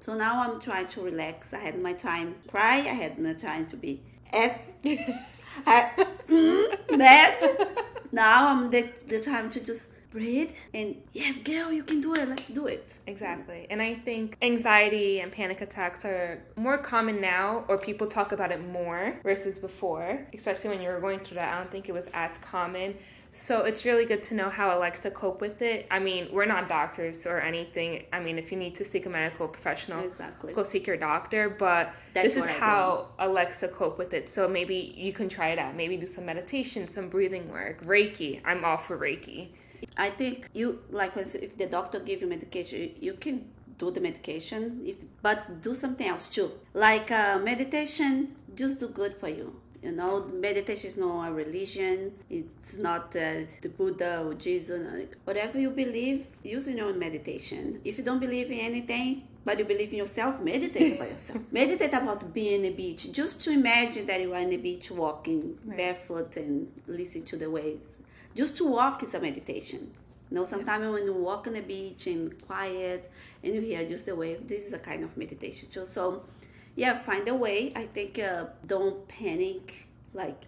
So 0.00 0.14
now 0.14 0.42
I'm 0.42 0.60
trying 0.60 0.88
to 0.88 1.00
relax. 1.00 1.54
I 1.54 1.58
had 1.58 1.80
my 1.80 1.92
time 1.92 2.34
cry. 2.48 2.78
I 2.78 2.96
had 3.04 3.18
my 3.18 3.32
time 3.32 3.66
to 3.66 3.76
be 3.76 4.00
F, 4.32 4.58
I, 5.66 5.90
mm, 6.28 6.96
mad. 6.96 7.42
Now 8.10 8.48
I'm 8.48 8.70
the, 8.70 8.88
the 9.06 9.20
time 9.20 9.50
to 9.50 9.60
just 9.60 9.90
breathe 10.18 10.50
and 10.74 10.96
yes, 11.12 11.38
girl, 11.40 11.72
you 11.72 11.84
can 11.84 12.00
do 12.00 12.14
it. 12.14 12.28
Let's 12.28 12.48
do 12.48 12.66
it. 12.66 12.98
Exactly. 13.06 13.66
And 13.70 13.80
I 13.80 13.94
think 13.94 14.36
anxiety 14.42 15.20
and 15.20 15.30
panic 15.30 15.60
attacks 15.60 16.04
are 16.04 16.42
more 16.56 16.78
common 16.78 17.20
now, 17.20 17.64
or 17.68 17.78
people 17.78 18.06
talk 18.06 18.32
about 18.32 18.50
it 18.50 18.60
more 18.80 19.18
versus 19.22 19.58
before, 19.58 20.26
especially 20.34 20.70
when 20.70 20.80
you 20.82 20.88
were 20.88 21.00
going 21.00 21.20
through 21.20 21.36
that. 21.36 21.54
I 21.54 21.58
don't 21.58 21.70
think 21.70 21.88
it 21.88 21.92
was 21.92 22.06
as 22.14 22.32
common. 22.42 22.94
So 23.30 23.64
it's 23.64 23.84
really 23.84 24.06
good 24.06 24.22
to 24.24 24.34
know 24.34 24.48
how 24.48 24.66
Alexsa 24.76 25.10
cope 25.12 25.40
with 25.42 25.60
it. 25.60 25.86
I 25.90 25.98
mean, 25.98 26.28
we're 26.32 26.46
not 26.46 26.66
doctors 26.68 27.26
or 27.26 27.38
anything. 27.40 28.04
I 28.12 28.20
mean, 28.20 28.38
if 28.38 28.50
you 28.50 28.56
need 28.58 28.74
to 28.76 28.84
seek 28.84 29.04
a 29.04 29.10
medical 29.10 29.46
professional, 29.46 30.02
Exactly. 30.02 30.54
go 30.54 30.62
seek 30.62 30.86
your 30.86 30.96
doctor. 30.96 31.50
But 31.50 31.92
That's 32.14 32.28
this 32.28 32.36
is 32.36 32.40
what 32.40 32.50
I 32.50 32.54
do. 32.54 32.60
how 32.60 33.08
Alexsa 33.18 33.68
cope 33.68 33.98
with 33.98 34.14
it. 34.14 34.30
So 34.30 34.48
maybe 34.48 34.94
you 34.96 35.12
can 35.12 35.28
try 35.28 35.48
it 35.50 35.58
out. 35.58 35.76
Maybe 35.76 35.96
do 35.98 36.06
some 36.06 36.24
meditation, 36.24 36.88
some 36.88 37.10
breathing 37.10 37.50
work, 37.50 37.84
Reiki. 37.84 38.40
I'm 38.46 38.64
all 38.64 38.78
for 38.78 38.96
Reiki. 38.98 39.48
I 39.96 40.10
think 40.10 40.48
you 40.54 40.80
like 40.90 41.16
if 41.16 41.56
the 41.56 41.66
doctor 41.66 41.98
give 42.00 42.20
you 42.22 42.26
medication, 42.28 42.90
you- 43.00 43.14
can 43.14 43.44
do 43.78 43.90
the 43.92 44.00
medication, 44.00 44.82
if 44.84 44.96
but 45.22 45.62
do 45.62 45.74
something 45.74 46.08
else 46.08 46.28
too. 46.28 46.50
Like 46.74 47.10
uh, 47.12 47.38
meditation, 47.38 48.34
just 48.54 48.80
do 48.80 48.88
good 48.88 49.14
for 49.14 49.28
you. 49.28 49.54
You 49.82 49.92
know, 49.92 50.24
meditation 50.34 50.90
is 50.90 50.96
not 50.96 51.28
a 51.28 51.32
religion. 51.32 52.12
It's 52.28 52.76
not 52.76 53.14
uh, 53.14 53.46
the 53.62 53.68
Buddha 53.68 54.24
or 54.26 54.34
Jesus. 54.34 54.80
uh, 54.84 55.06
Whatever 55.24 55.60
you 55.60 55.70
believe, 55.70 56.26
use 56.42 56.66
your 56.66 56.88
own 56.88 56.98
meditation. 56.98 57.80
If 57.84 57.98
you 57.98 58.02
don't 58.04 58.18
believe 58.18 58.50
in 58.50 58.58
anything, 58.58 59.28
but 59.44 59.56
you 59.60 59.64
believe 59.64 59.92
in 59.92 59.98
yourself, 59.98 60.40
meditate 60.40 60.96
about 60.96 61.10
yourself. 61.10 61.40
meditate 61.52 61.94
about 61.94 62.34
being 62.34 62.64
a 62.66 62.70
beach. 62.70 63.12
Just 63.12 63.40
to 63.42 63.52
imagine 63.52 64.06
that 64.06 64.20
you 64.20 64.34
are 64.34 64.40
on 64.40 64.50
the 64.50 64.56
beach 64.56 64.90
walking 64.90 65.56
barefoot 65.64 66.36
and 66.36 66.66
listen 66.88 67.22
to 67.26 67.36
the 67.36 67.48
waves. 67.48 67.98
Just 68.38 68.56
to 68.58 68.64
walk 68.70 69.02
is 69.02 69.14
a 69.14 69.20
meditation. 69.20 69.90
You 70.30 70.34
know, 70.36 70.44
sometimes 70.44 70.86
when 70.94 71.04
you 71.10 71.12
walk 71.28 71.48
on 71.48 71.54
the 71.54 71.60
beach 71.60 72.06
and 72.06 72.22
quiet 72.46 73.10
and 73.42 73.52
you 73.54 73.60
hear 73.60 73.82
just 73.94 74.06
the 74.06 74.14
wave, 74.14 74.46
this 74.46 74.62
is 74.68 74.72
a 74.72 74.78
kind 74.78 75.02
of 75.02 75.16
meditation. 75.16 75.66
So, 75.72 75.84
so 75.84 76.22
yeah, 76.76 76.92
find 77.08 77.26
a 77.28 77.34
way. 77.34 77.72
I 77.74 77.86
think 77.86 78.12
uh, 78.20 78.44
don't 78.64 79.08
panic. 79.08 79.88
Like, 80.14 80.40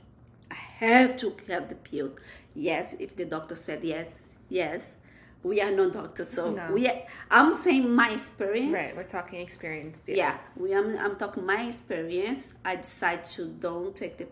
I 0.53 0.55
have 0.55 1.17
to 1.23 1.35
have 1.49 1.69
the 1.69 1.75
pills. 1.75 2.15
Yes, 2.55 2.95
if 3.01 3.17
the 3.17 3.25
doctor 3.25 3.57
said 3.57 3.81
yes, 3.83 4.27
yes. 4.49 4.95
we 5.43 5.61
are 5.61 5.73
not 5.73 5.93
doctors, 5.93 6.29
so 6.31 6.43
No. 6.53 6.67
we. 6.77 6.89
I'm 7.31 7.51
saying 7.65 7.87
my 8.03 8.11
experience. 8.19 8.73
Right, 8.81 8.93
we're 8.97 9.13
talking 9.19 9.41
experience. 9.41 10.05
Yeah, 10.07 10.37
we. 10.57 10.75
I'm, 10.79 10.89
I'm 11.05 11.17
talking 11.17 11.45
my 11.55 11.63
experience. 11.73 12.41
I 12.65 12.77
decided 12.77 13.25
to 13.37 13.43
don't 13.67 13.97
take 13.97 14.15
the. 14.19 14.27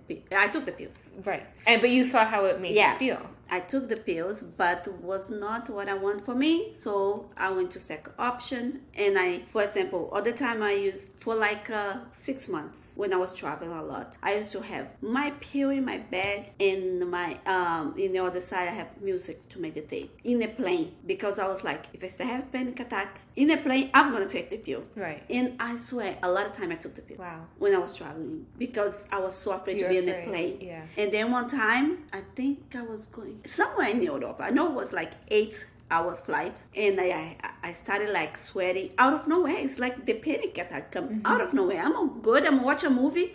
I 0.45 0.47
took 0.49 0.65
the 0.67 0.73
pills. 0.81 1.15
Right. 1.25 1.45
And 1.67 1.81
but 1.81 1.91
you 1.91 2.05
saw 2.05 2.25
how 2.25 2.45
it 2.51 2.61
made 2.61 2.75
Yeah. 2.77 2.93
you 2.93 2.99
feel. 2.99 3.23
I 3.51 3.61
took 3.61 3.89
the 3.89 3.97
pills, 3.97 4.43
but 4.43 4.87
was 5.03 5.31
not 5.31 5.69
what 5.71 5.89
I 5.89 5.95
want 5.95 6.21
for 6.25 6.35
me. 6.35 6.71
So 6.75 7.31
I 7.37 7.51
went 7.51 7.71
to 7.73 7.79
second 7.79 8.13
option, 8.19 8.81
and 8.95 9.19
I, 9.19 9.43
for 9.49 9.63
example, 9.63 10.11
all 10.13 10.23
the 10.23 10.33
time 10.33 10.63
I 10.63 10.73
used 10.73 11.09
for 11.21 11.35
like 11.35 11.71
uh, 11.71 11.97
six 12.13 12.49
months 12.49 12.89
when 12.95 13.13
I 13.13 13.17
was 13.17 13.33
traveling 13.33 13.73
a 13.73 13.83
lot. 13.83 14.17
I 14.23 14.35
used 14.35 14.53
to 14.53 14.61
have 14.61 14.89
my 15.01 15.31
pill 15.41 15.71
in 15.71 15.85
my 15.85 15.99
bag, 15.99 16.51
and 16.61 17.11
my 17.11 17.39
um 17.47 17.95
in 17.99 18.13
the 18.13 18.19
other 18.19 18.41
side 18.41 18.69
I 18.69 18.73
have 18.73 19.01
music 19.01 19.49
to 19.51 19.61
meditate 19.61 20.11
in 20.25 20.43
a 20.43 20.49
plane 20.49 20.93
because 21.07 21.39
I 21.39 21.47
was 21.47 21.65
like, 21.65 21.87
if 21.93 22.05
I 22.05 22.09
still 22.09 22.27
have 22.27 22.51
panic 22.53 22.79
attack 22.81 23.21
in 23.37 23.51
a 23.51 23.57
plane, 23.57 23.91
I'm 23.95 24.13
gonna 24.13 24.29
take 24.29 24.51
the 24.51 24.59
pill. 24.59 24.83
Right. 24.95 25.23
And 25.31 25.55
I 25.61 25.77
swear, 25.77 26.17
a 26.23 26.31
lot 26.31 26.47
of 26.47 26.53
time 26.53 26.71
I 26.73 26.77
took 26.77 26.95
the 26.95 27.03
pill 27.03 27.17
Wow. 27.19 27.47
when 27.59 27.75
I 27.75 27.79
was 27.79 27.97
traveling 27.97 28.47
because 28.59 29.07
I 29.11 29.19
was 29.21 29.35
so 29.35 29.53
afraid 29.53 29.79
You're 29.79 29.89
to 29.89 29.95
be 30.03 30.09
in 30.09 30.09
a 30.09 30.23
plane. 30.27 30.59
yeah. 30.61 30.83
And 30.97 31.11
then 31.13 31.31
one 31.31 31.49
time, 31.49 32.05
I 32.13 32.23
think 32.35 32.75
I 32.77 32.83
was 32.83 33.07
going 33.07 33.38
somewhere 33.47 33.89
in 33.89 34.01
Europe. 34.03 34.37
I 34.41 34.51
know 34.51 34.67
it 34.69 34.75
was 34.75 34.93
like 34.93 35.13
eight 35.29 35.67
hours 35.91 36.21
flight, 36.21 36.57
and 36.77 37.01
I 37.01 37.37
I, 37.63 37.73
started 37.73 38.11
like 38.11 38.37
sweating 38.37 38.93
out 38.99 39.15
of 39.15 39.27
nowhere. 39.27 39.57
It's 39.59 39.79
like 39.79 40.05
the 40.07 40.15
panic 40.15 40.57
attack 40.59 40.93
come 40.93 41.09
Mm-hmm. 41.09 41.27
out 41.27 41.41
of 41.41 41.55
nowhere. 41.55 41.83
I'm 41.83 41.97
all 41.97 42.07
good. 42.07 42.45
I'm 42.47 42.63
watching 42.63 42.91
a 42.91 42.93
movie, 42.93 43.35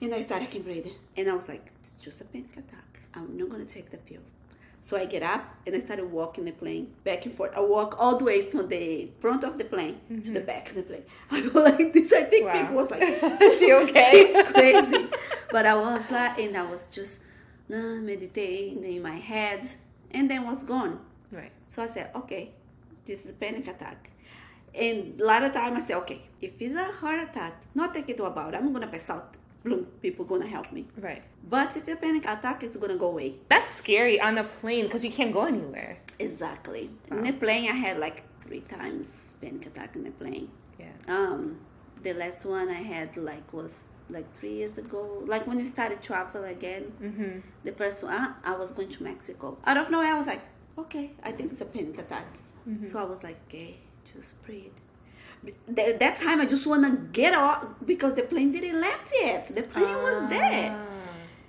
and 0.00 0.14
I 0.14 0.20
started 0.20 0.50
to 0.52 0.60
breathe, 0.60 0.86
and 1.16 1.28
I 1.28 1.34
was 1.34 1.48
like, 1.48 1.70
it's 1.80 1.92
just 2.00 2.20
a 2.20 2.24
panic 2.24 2.52
attack. 2.52 3.00
I'm 3.14 3.36
not 3.36 3.50
gonna 3.50 3.64
take 3.64 3.90
the 3.90 3.98
pill. 3.98 4.20
So 4.82 4.98
I 4.98 5.06
get 5.06 5.22
up 5.22 5.42
and 5.66 5.74
I 5.74 5.78
started 5.78 6.12
walking 6.12 6.44
the 6.44 6.52
plane 6.52 6.92
back 7.04 7.24
and 7.24 7.34
forth. 7.34 7.52
I 7.56 7.60
walk 7.60 7.96
all 7.98 8.18
the 8.18 8.24
way 8.26 8.50
from 8.50 8.68
the 8.68 9.08
front 9.18 9.42
of 9.42 9.56
the 9.56 9.64
plane 9.64 9.98
to 10.24 10.30
the 10.30 10.40
back 10.40 10.68
of 10.68 10.74
the 10.76 10.82
plane. 10.82 11.04
I 11.30 11.40
go 11.48 11.62
like 11.62 11.90
this. 11.94 12.12
I 12.12 12.24
think 12.24 12.44
Mm-hmm. 12.44 12.54
Wow. 12.54 12.60
people 12.60 12.74
was 12.82 12.90
like, 12.90 13.02
she 13.58 13.72
okay? 13.72 14.08
She's 14.10 14.48
crazy. 14.52 15.08
but 15.50 15.64
I 15.64 15.74
was 15.74 16.10
like, 16.10 16.38
and 16.38 16.54
I 16.54 16.66
was 16.70 16.84
just 16.92 17.18
uh, 17.72 18.00
meditating 18.00 18.84
in 18.84 19.02
my 19.02 19.16
head, 19.16 19.68
and 20.10 20.30
then 20.30 20.44
was 20.44 20.64
gone. 20.64 21.00
Right. 21.32 21.52
So 21.68 21.82
I 21.82 21.88
said, 21.88 22.10
okay, 22.14 22.52
this 23.04 23.20
is 23.24 23.30
a 23.30 23.32
panic 23.32 23.66
attack. 23.68 24.10
And 24.74 25.20
a 25.20 25.24
lot 25.24 25.44
of 25.44 25.52
time 25.52 25.76
I 25.76 25.80
say, 25.80 25.94
okay, 25.94 26.20
if 26.40 26.60
it's 26.60 26.74
a 26.74 26.84
heart 26.84 27.20
attack, 27.28 27.62
not 27.74 27.94
take 27.94 28.08
it 28.08 28.16
to 28.16 28.24
about. 28.24 28.54
I'm 28.54 28.72
gonna 28.72 28.88
pass 28.88 29.10
out. 29.10 29.36
Boom, 29.62 29.86
people 30.02 30.24
gonna 30.24 30.46
help 30.46 30.72
me. 30.72 30.86
Right. 30.98 31.22
But 31.48 31.76
if 31.76 31.88
a 31.88 31.96
panic 31.96 32.24
attack, 32.26 32.62
it's 32.62 32.76
gonna 32.76 32.96
go 32.96 33.08
away. 33.08 33.36
That's 33.48 33.72
scary 33.72 34.20
on 34.20 34.36
a 34.38 34.44
plane 34.44 34.84
because 34.86 35.04
you 35.04 35.10
can't 35.10 35.32
go 35.32 35.46
anywhere. 35.46 35.98
Exactly. 36.18 36.90
In 37.10 37.24
the 37.24 37.32
plane, 37.32 37.70
I 37.70 37.74
had 37.74 37.98
like 37.98 38.24
three 38.40 38.60
times 38.60 39.34
panic 39.40 39.66
attack 39.66 39.96
in 39.96 40.04
the 40.04 40.10
plane. 40.10 40.48
Yeah. 40.78 40.92
Um, 41.08 41.58
the 42.02 42.12
last 42.12 42.44
one 42.44 42.68
I 42.68 42.82
had 42.82 43.16
like 43.16 43.52
was 43.52 43.86
like 44.14 44.32
three 44.34 44.54
years 44.54 44.78
ago. 44.78 45.22
Like 45.26 45.46
when 45.46 45.58
we 45.58 45.66
started 45.66 46.02
travel 46.02 46.44
again. 46.44 46.92
Mm-hmm. 47.02 47.38
The 47.64 47.72
first 47.72 48.02
one, 48.02 48.34
I 48.44 48.52
was 48.56 48.70
going 48.70 48.88
to 48.90 49.02
Mexico. 49.02 49.58
Out 49.66 49.76
of 49.76 49.90
nowhere, 49.90 50.14
I 50.14 50.18
was 50.18 50.26
like, 50.26 50.42
okay, 50.78 51.10
I 51.22 51.32
think 51.32 51.52
it's 51.52 51.60
a 51.60 51.66
panic 51.66 51.98
attack. 51.98 52.26
So 52.82 52.98
I 52.98 53.04
was 53.04 53.22
like, 53.22 53.36
okay, 53.46 53.76
just 54.16 54.42
breathe. 54.46 54.72
Th- 55.76 55.98
that 55.98 56.16
time, 56.16 56.40
I 56.40 56.46
just 56.46 56.66
want 56.66 56.82
to 56.84 56.92
get 57.12 57.34
off 57.34 57.66
because 57.84 58.14
the 58.14 58.22
plane 58.22 58.52
didn't 58.52 58.80
left 58.80 59.12
yet. 59.20 59.44
The 59.54 59.64
plane 59.64 59.96
was 60.08 60.30
there. 60.30 60.74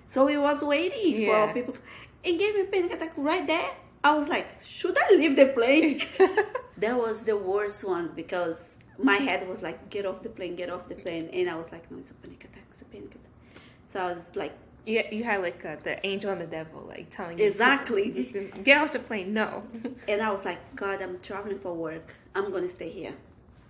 So 0.10 0.26
we 0.26 0.38
was 0.38 0.62
waiting 0.62 1.22
Yeah. 1.22 1.48
for 1.48 1.54
people. 1.54 1.76
It 2.22 2.38
gave 2.38 2.54
me 2.56 2.62
a 2.62 2.66
panic 2.66 2.92
attack 2.96 3.14
right 3.16 3.48
there. 3.48 3.70
I 4.04 4.14
was 4.18 4.28
like, 4.28 4.48
should 4.66 4.98
I 4.98 5.16
leave 5.16 5.38
the 5.38 5.46
plane? 5.48 6.02
that 6.78 6.98
was 6.98 7.24
the 7.24 7.38
worst 7.38 7.86
ones 7.88 8.12
because 8.12 8.75
my 8.98 9.16
head 9.16 9.48
was 9.48 9.62
like, 9.62 9.90
get 9.90 10.06
off 10.06 10.24
the 10.24 10.30
plane, 10.30 10.56
get 10.56 10.70
off 10.70 10.88
the 10.88 10.96
plane. 10.96 11.30
And 11.34 11.50
I 11.50 11.56
was 11.56 11.72
like, 11.72 11.90
no, 11.92 11.98
it's 12.00 12.12
a 12.12 12.14
panic 12.16 12.44
attack, 12.44 12.64
it's 12.72 12.82
a 12.82 12.86
panic 12.86 13.10
attack. 13.10 13.62
So 13.88 14.00
I 14.00 14.14
was 14.14 14.30
like, 14.36 14.54
You, 14.86 15.04
you 15.12 15.24
had 15.24 15.42
like 15.42 15.64
uh, 15.66 15.78
the 15.84 16.06
angel 16.06 16.32
and 16.32 16.40
the 16.42 16.46
devil 16.46 16.82
like 16.88 17.10
telling 17.10 17.38
you 17.40 17.46
Exactly. 17.46 18.12
just 18.20 18.34
to 18.34 18.42
get 18.64 18.78
off 18.82 18.92
the 18.92 19.00
plane. 19.00 19.34
No. 19.34 19.64
And 20.08 20.22
I 20.22 20.32
was 20.32 20.46
like, 20.46 20.60
God, 20.76 21.02
I'm 21.02 21.20
traveling 21.20 21.60
for 21.60 21.74
work. 21.74 22.14
I'm 22.36 22.52
gonna 22.52 22.70
stay 22.70 22.90
here. 22.90 23.14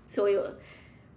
So, 0.10 0.26
it, 0.26 0.60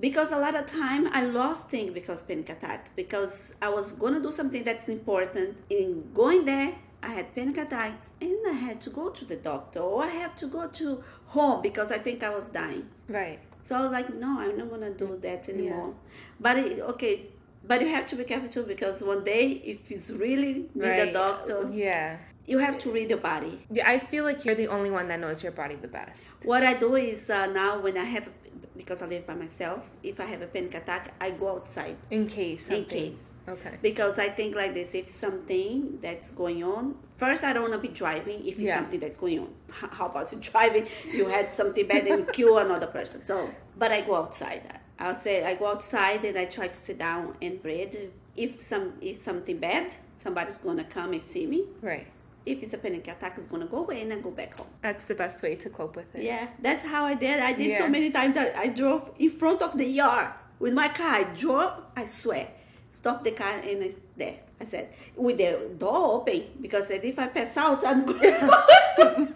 because 0.01 0.31
a 0.31 0.39
lot 0.39 0.55
of 0.55 0.67
time 0.67 1.09
I 1.13 1.23
lost 1.25 1.71
things 1.71 1.91
because 1.93 2.23
panic 2.23 2.49
attack. 2.51 2.95
Because 2.97 3.53
I 3.61 3.69
was 3.69 3.93
gonna 3.93 4.21
do 4.21 4.31
something 4.31 4.63
that's 4.65 4.89
important. 4.89 5.57
In 5.71 6.11
going 6.15 6.45
there, 6.45 6.75
I 7.03 7.11
had 7.19 7.35
panic 7.35 7.59
attack, 7.59 7.95
and 8.21 8.37
I 8.49 8.53
had 8.53 8.81
to 8.83 8.91
go 8.91 9.11
to 9.11 9.25
the 9.25 9.37
doctor, 9.37 9.81
or 9.81 10.05
I 10.05 10.09
have 10.09 10.35
to 10.37 10.47
go 10.47 10.67
to 10.69 11.03
home 11.27 11.63
because 11.63 11.91
I 11.93 11.99
think 11.99 12.23
I 12.23 12.31
was 12.31 12.49
dying. 12.49 12.89
right. 13.09 13.41
So 13.69 13.77
I 13.77 13.81
was 13.81 13.91
like, 13.91 14.15
no, 14.15 14.41
I'm 14.41 14.57
not 14.57 14.71
gonna 14.71 14.93
do 14.93 15.19
that 15.21 15.47
anymore. 15.51 15.93
But 16.41 16.57
it, 16.59 16.81
okay, 16.93 17.27
but 17.63 17.83
you 17.83 17.89
have 17.89 18.07
to 18.07 18.17
be 18.17 18.25
careful 18.25 18.49
too 18.49 18.63
because 18.63 19.03
one 19.03 19.25
day, 19.25 19.45
if 19.73 19.91
it's 19.93 20.09
really 20.09 20.71
need 20.75 20.89
Right. 20.89 21.09
a 21.11 21.13
doctor, 21.13 21.69
Yeah. 21.71 22.17
you 22.47 22.57
have 22.67 22.79
to 22.79 22.91
read 22.91 23.11
your 23.11 23.19
body. 23.19 23.67
Yeah, 23.71 23.87
I 23.87 23.99
feel 23.99 24.25
like 24.25 24.47
you're 24.47 24.55
the 24.55 24.69
only 24.69 24.91
one 24.91 25.07
that 25.09 25.21
knows 25.21 25.43
your 25.43 25.53
body 25.53 25.75
the 25.75 25.87
best. 26.01 26.47
What 26.47 26.63
I 26.63 26.73
do 26.85 26.97
is 26.97 27.29
uh, 27.29 27.45
now 27.45 27.79
when 27.79 27.99
I 27.99 28.05
have, 28.05 28.31
because 28.79 29.03
I 29.03 29.07
live 29.07 29.27
by 29.27 29.35
myself, 29.35 29.81
if 30.03 30.21
I 30.21 30.25
have 30.33 30.41
a 30.41 30.47
panic 30.47 30.75
attack, 30.75 31.13
I 31.21 31.33
go 31.33 31.49
outside 31.51 31.97
In 32.11 32.27
case. 32.29 32.69
in 32.69 32.85
case. 32.87 33.33
Okay. 33.47 33.75
Because 33.83 34.19
I 34.19 34.29
think 34.31 34.55
like 34.55 34.73
this, 34.73 34.95
if 34.95 35.09
something 35.11 35.99
that's 36.01 36.31
going 36.31 36.63
on, 36.63 36.95
first 37.17 37.43
I 37.45 37.53
don't 37.53 37.63
want 37.69 37.75
to 37.75 37.85
be 37.89 37.93
driving 38.03 38.39
if 38.47 38.55
it's 38.55 38.69
Yeah. 38.69 38.77
something 38.77 39.01
that's 39.01 39.19
going 39.19 39.41
on. 39.41 39.51
How 39.99 40.07
about 40.07 40.31
you 40.33 40.39
driving? 40.41 40.87
You 41.13 41.27
had 41.27 41.53
something 41.55 41.87
bad 41.87 42.07
and 42.07 42.21
you 42.21 42.25
kill 42.33 42.59
another 42.59 42.87
person. 42.87 43.21
So, 43.21 43.51
but 43.77 43.91
I 43.93 44.01
go 44.03 44.15
outside. 44.15 44.63
I'll 45.01 45.17
say 45.27 45.45
I 45.45 45.55
go 45.57 45.67
outside 45.69 46.25
and 46.25 46.39
I 46.39 46.45
try 46.47 46.69
to 46.69 46.75
sit 46.75 46.99
down 46.99 47.37
and 47.43 47.61
breathe. 47.63 47.95
If 48.37 48.61
some 48.61 48.95
if 49.01 49.17
something 49.23 49.59
bad, 49.59 49.93
somebody's 50.23 50.59
gonna 50.59 50.85
come 50.85 51.13
and 51.13 51.23
see 51.23 51.47
me. 51.47 51.65
Right. 51.83 52.07
If 52.49 52.63
it's 52.63 52.73
a 52.75 52.79
panic 52.79 53.07
attack, 53.09 53.35
it's 53.39 53.47
gonna 53.53 53.67
go 53.67 53.79
away 53.85 54.01
and 54.03 54.13
I 54.13 54.17
go 54.29 54.31
back 54.31 54.55
home. 54.57 54.67
That's 54.83 55.05
the 55.05 55.15
best 55.15 55.43
way 55.43 55.55
to 55.57 55.69
cope 55.71 55.97
with 55.97 56.15
it. 56.15 56.23
Yeah, 56.23 56.49
that's 56.61 56.85
how 56.93 57.05
I 57.05 57.15
did. 57.15 57.41
I 57.41 57.53
did 57.53 57.67
Yeah. 57.69 57.79
so 57.79 57.89
many 57.89 58.11
times. 58.11 58.37
I, 58.37 58.47
I 58.65 58.67
drove 58.69 59.11
in 59.19 59.31
front 59.31 59.61
of 59.63 59.77
the 59.77 59.85
yard 59.87 60.29
with 60.59 60.73
my 60.73 60.89
car. 60.89 61.13
I 61.21 61.25
drove, 61.25 61.73
I 61.97 62.05
swear, 62.05 62.49
stopped 62.91 63.25
the 63.25 63.33
car 63.33 63.53
and 63.53 63.83
it's 63.83 63.99
there. 64.17 64.37
I 64.61 64.65
said, 64.65 64.89
with 65.15 65.37
the 65.39 65.71
door 65.79 66.15
open, 66.21 66.41
because 66.61 66.91
if 66.91 67.19
I 67.19 67.27
pass 67.29 67.57
out, 67.57 67.85
I'm 67.87 68.05
going 68.07 68.19
to 68.21 69.35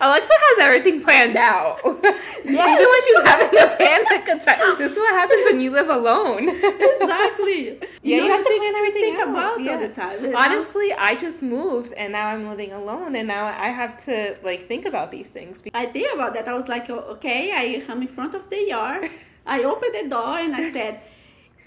Alexsa 0.00 0.32
has 0.32 0.58
everything 0.66 1.02
planned 1.02 1.36
out. 1.36 1.78
Yeah. 1.84 1.90
Even 2.44 2.86
when 2.92 3.02
she's 3.04 3.20
having 3.22 3.58
a 3.58 3.76
panic 3.76 4.28
attack. 4.28 4.58
This 4.78 4.92
is 4.92 4.98
what 4.98 5.14
happens 5.14 5.44
when 5.46 5.60
you 5.60 5.70
live 5.70 5.88
alone. 5.88 6.48
Exactly. 6.48 7.80
Yeah, 8.04 8.18
you, 8.18 8.28
know, 8.28 8.34
have 8.36 8.44
to 8.44 8.50
think- 8.50 8.62
plan 8.62 8.74
everything 8.76 9.02
think 9.02 9.18
out. 9.20 9.28
about 9.30 9.60
yeah. 9.62 9.72
all 9.72 9.78
the 9.78 9.88
time. 9.88 10.22
you 10.24 10.30
know? 10.30 10.38
Honestly, 10.38 10.92
I 10.92 11.14
just 11.14 11.42
moved 11.42 11.94
and 11.94 12.12
now 12.12 12.26
I'm 12.28 12.46
living 12.50 12.72
alone 12.72 13.16
and 13.16 13.26
now 13.28 13.46
I 13.46 13.68
have 13.68 14.04
to 14.04 14.36
like 14.42 14.68
think 14.68 14.84
about 14.84 15.10
these 15.10 15.28
things. 15.28 15.62
I 15.72 15.86
think 15.86 16.12
about 16.14 16.34
that. 16.34 16.46
I 16.46 16.52
was 16.52 16.68
like, 16.68 16.90
oh, 16.90 16.98
okay, 17.16 17.50
I 17.52 17.82
am 17.90 18.02
in 18.02 18.08
front 18.08 18.34
of 18.34 18.50
the 18.50 18.60
yard. 18.68 19.08
I 19.46 19.62
opened 19.64 19.94
the 19.94 20.08
door 20.10 20.36
and 20.36 20.54
I 20.54 20.70
said, 20.70 21.00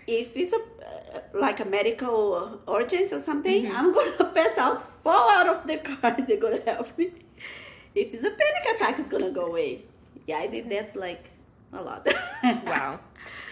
if 0.05 0.37
it's 0.37 0.53
a 0.53 0.57
uh, 0.57 1.19
like 1.33 1.59
a 1.59 1.65
medical 1.65 2.61
urgency 2.67 3.15
or 3.15 3.19
something, 3.19 3.63
Mm-hmm. 3.65 3.75
I'm 3.77 3.91
gonna 3.93 4.31
pass 4.33 4.57
out, 4.59 4.83
fall 5.03 5.29
out 5.31 5.47
of 5.47 5.65
the 5.67 5.77
car. 5.77 6.15
They're 6.27 6.37
gonna 6.37 6.61
help 6.65 6.95
me. 6.99 7.11
If 7.97 8.13
it's 8.13 8.23
a 8.25 8.29
panic 8.29 8.65
attack, 8.75 8.99
it's 8.99 9.09
gonna 9.09 9.31
go 9.31 9.47
away. 9.47 9.85
Yeah, 10.27 10.37
I 10.37 10.47
did 10.47 10.69
that 10.69 10.95
like 10.95 11.29
a 11.73 11.81
lot. 11.81 12.07
Wow. 12.65 12.99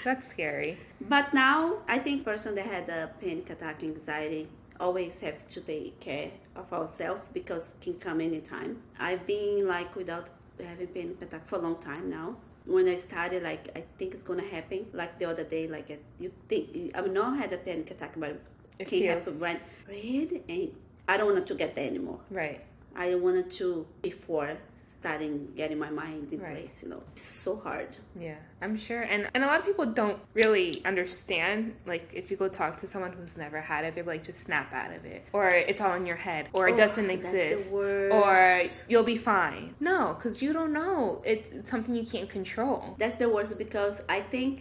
That's 0.04 0.28
scary. 0.28 0.78
But 1.02 1.34
now 1.34 1.78
I 1.88 1.98
think 1.98 2.24
person 2.24 2.54
that 2.56 2.66
had 2.66 2.88
a 2.90 3.10
panic 3.20 3.50
attack, 3.50 3.82
anxiety, 3.84 4.48
always 4.80 5.18
have 5.20 5.48
to 5.48 5.62
take 5.62 6.00
care 6.00 6.32
of 6.56 6.72
ourselves 6.72 7.26
because 7.34 7.76
can 7.82 7.96
come 7.96 8.22
anytime. 8.22 8.82
I've 9.00 9.26
been 9.26 9.68
like 9.68 9.96
without 9.96 10.30
having 10.64 10.88
panic 10.88 11.22
attack 11.24 11.48
for 11.48 11.56
a 11.56 11.62
long 11.68 11.78
time 11.80 12.10
now. 12.10 12.36
When 12.66 12.88
I 12.88 12.98
started, 12.98 13.42
like 13.44 13.70
I 13.76 13.84
think 13.98 14.14
it's 14.14 14.24
gonna 14.24 14.44
happen. 14.58 14.86
Like 14.94 15.18
the 15.18 15.26
other 15.26 15.44
day, 15.44 15.68
like 15.68 15.90
uh, 15.90 15.96
you 16.20 16.32
think 16.50 16.70
I've 16.96 17.12
not 17.12 17.38
had 17.38 17.52
a 17.54 17.58
panic 17.58 17.90
attack, 17.92 18.14
but 18.18 18.40
It 18.78 18.88
can 18.88 19.04
happen 19.08 19.40
right. 19.40 19.62
Breathe, 19.86 20.34
and 20.50 20.72
I 21.08 21.18
don't 21.18 21.34
want 21.34 21.48
to 21.48 21.56
get 21.56 21.76
there 21.76 21.88
anymore. 21.88 22.20
Right. 22.30 22.62
I 22.96 23.16
wanted 23.16 23.52
to 23.52 23.86
before 24.02 24.58
starting 25.00 25.50
getting 25.56 25.78
my 25.78 25.90
mind 25.92 26.34
in 26.34 26.40
Right. 26.40 26.66
place. 26.66 26.82
You 26.82 26.90
know, 26.90 27.04
it's 27.14 27.22
so 27.28 27.58
hard. 27.58 27.90
Yeah, 28.20 28.38
I'm 28.62 28.76
sure. 28.78 29.04
And 29.04 29.30
and 29.36 29.44
a 29.44 29.48
lot 29.48 29.60
of 29.60 29.66
people 29.66 29.86
don't 29.86 30.20
really 30.34 30.84
understand. 30.84 31.76
Like 31.86 32.10
if 32.14 32.32
you 32.32 32.38
go 32.38 32.48
talk 32.48 32.78
to 32.78 32.88
someone 32.88 33.12
who's 33.14 33.38
never 33.38 33.62
had 33.62 33.86
it, 33.86 33.94
they're 33.96 34.04
like, 34.04 34.24
just 34.24 34.42
snap 34.44 34.74
out 34.74 34.92
of 34.98 35.06
it, 35.06 35.22
or 35.34 35.50
it's 35.50 35.80
all 35.82 35.94
in 35.94 36.06
your 36.08 36.16
head, 36.16 36.48
or 36.54 36.68
it 36.70 36.74
Oh, 36.74 36.78
doesn't 36.78 37.06
that's 37.08 37.24
the 37.24 37.52
exist, 37.52 37.72
or 37.72 38.62
you'll 38.90 39.04
be 39.04 39.18
fine. 39.18 39.76
No, 39.80 40.16
because 40.16 40.42
you 40.42 40.52
don't 40.54 40.74
know. 40.74 41.22
It's, 41.26 41.50
it's 41.52 41.70
something 41.70 41.94
you 41.94 42.06
can't 42.06 42.30
control. 42.30 42.96
That's 42.98 43.18
the 43.18 43.30
worst 43.30 43.58
because 43.60 44.02
I 44.10 44.22
think 44.22 44.54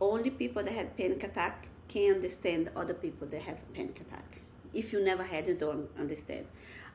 only 0.00 0.30
people 0.30 0.62
that 0.62 0.72
had 0.72 0.96
panic 0.96 1.22
attack 1.24 1.68
can 1.88 2.14
understand 2.14 2.70
other 2.74 2.94
people 2.94 3.26
that 3.26 3.42
have 3.42 3.58
panic 3.74 4.00
attack. 4.00 4.42
If 4.72 4.92
you 4.92 5.04
never 5.04 5.24
had, 5.24 5.46
it 5.48 5.58
don't 5.58 5.88
understand. 5.98 6.46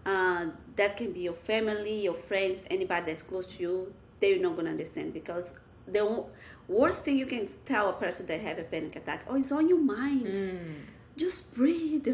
Uh, 0.05 0.47
that 0.75 0.97
can 0.97 1.11
be 1.11 1.21
your 1.21 1.33
family, 1.33 2.01
your 2.01 2.13
friends, 2.13 2.59
anybody 2.69 3.07
that's 3.07 3.23
close 3.23 3.47
to 3.47 3.61
you. 3.61 3.93
They're 4.19 4.39
not 4.39 4.55
gonna 4.55 4.69
understand 4.69 5.13
because 5.13 5.51
the 5.87 6.25
worst 6.67 7.05
thing 7.05 7.17
you 7.17 7.25
can 7.25 7.47
tell 7.65 7.89
a 7.89 7.93
person 7.93 8.25
that 8.27 8.41
have 8.41 8.59
a 8.59 8.63
panic 8.63 8.95
attack, 8.95 9.25
oh, 9.27 9.35
it's 9.35 9.51
on 9.51 9.67
your 9.67 9.79
mind. 9.79 10.27
Mm. 10.27 10.73
Just 11.17 11.53
breathe. 11.53 12.07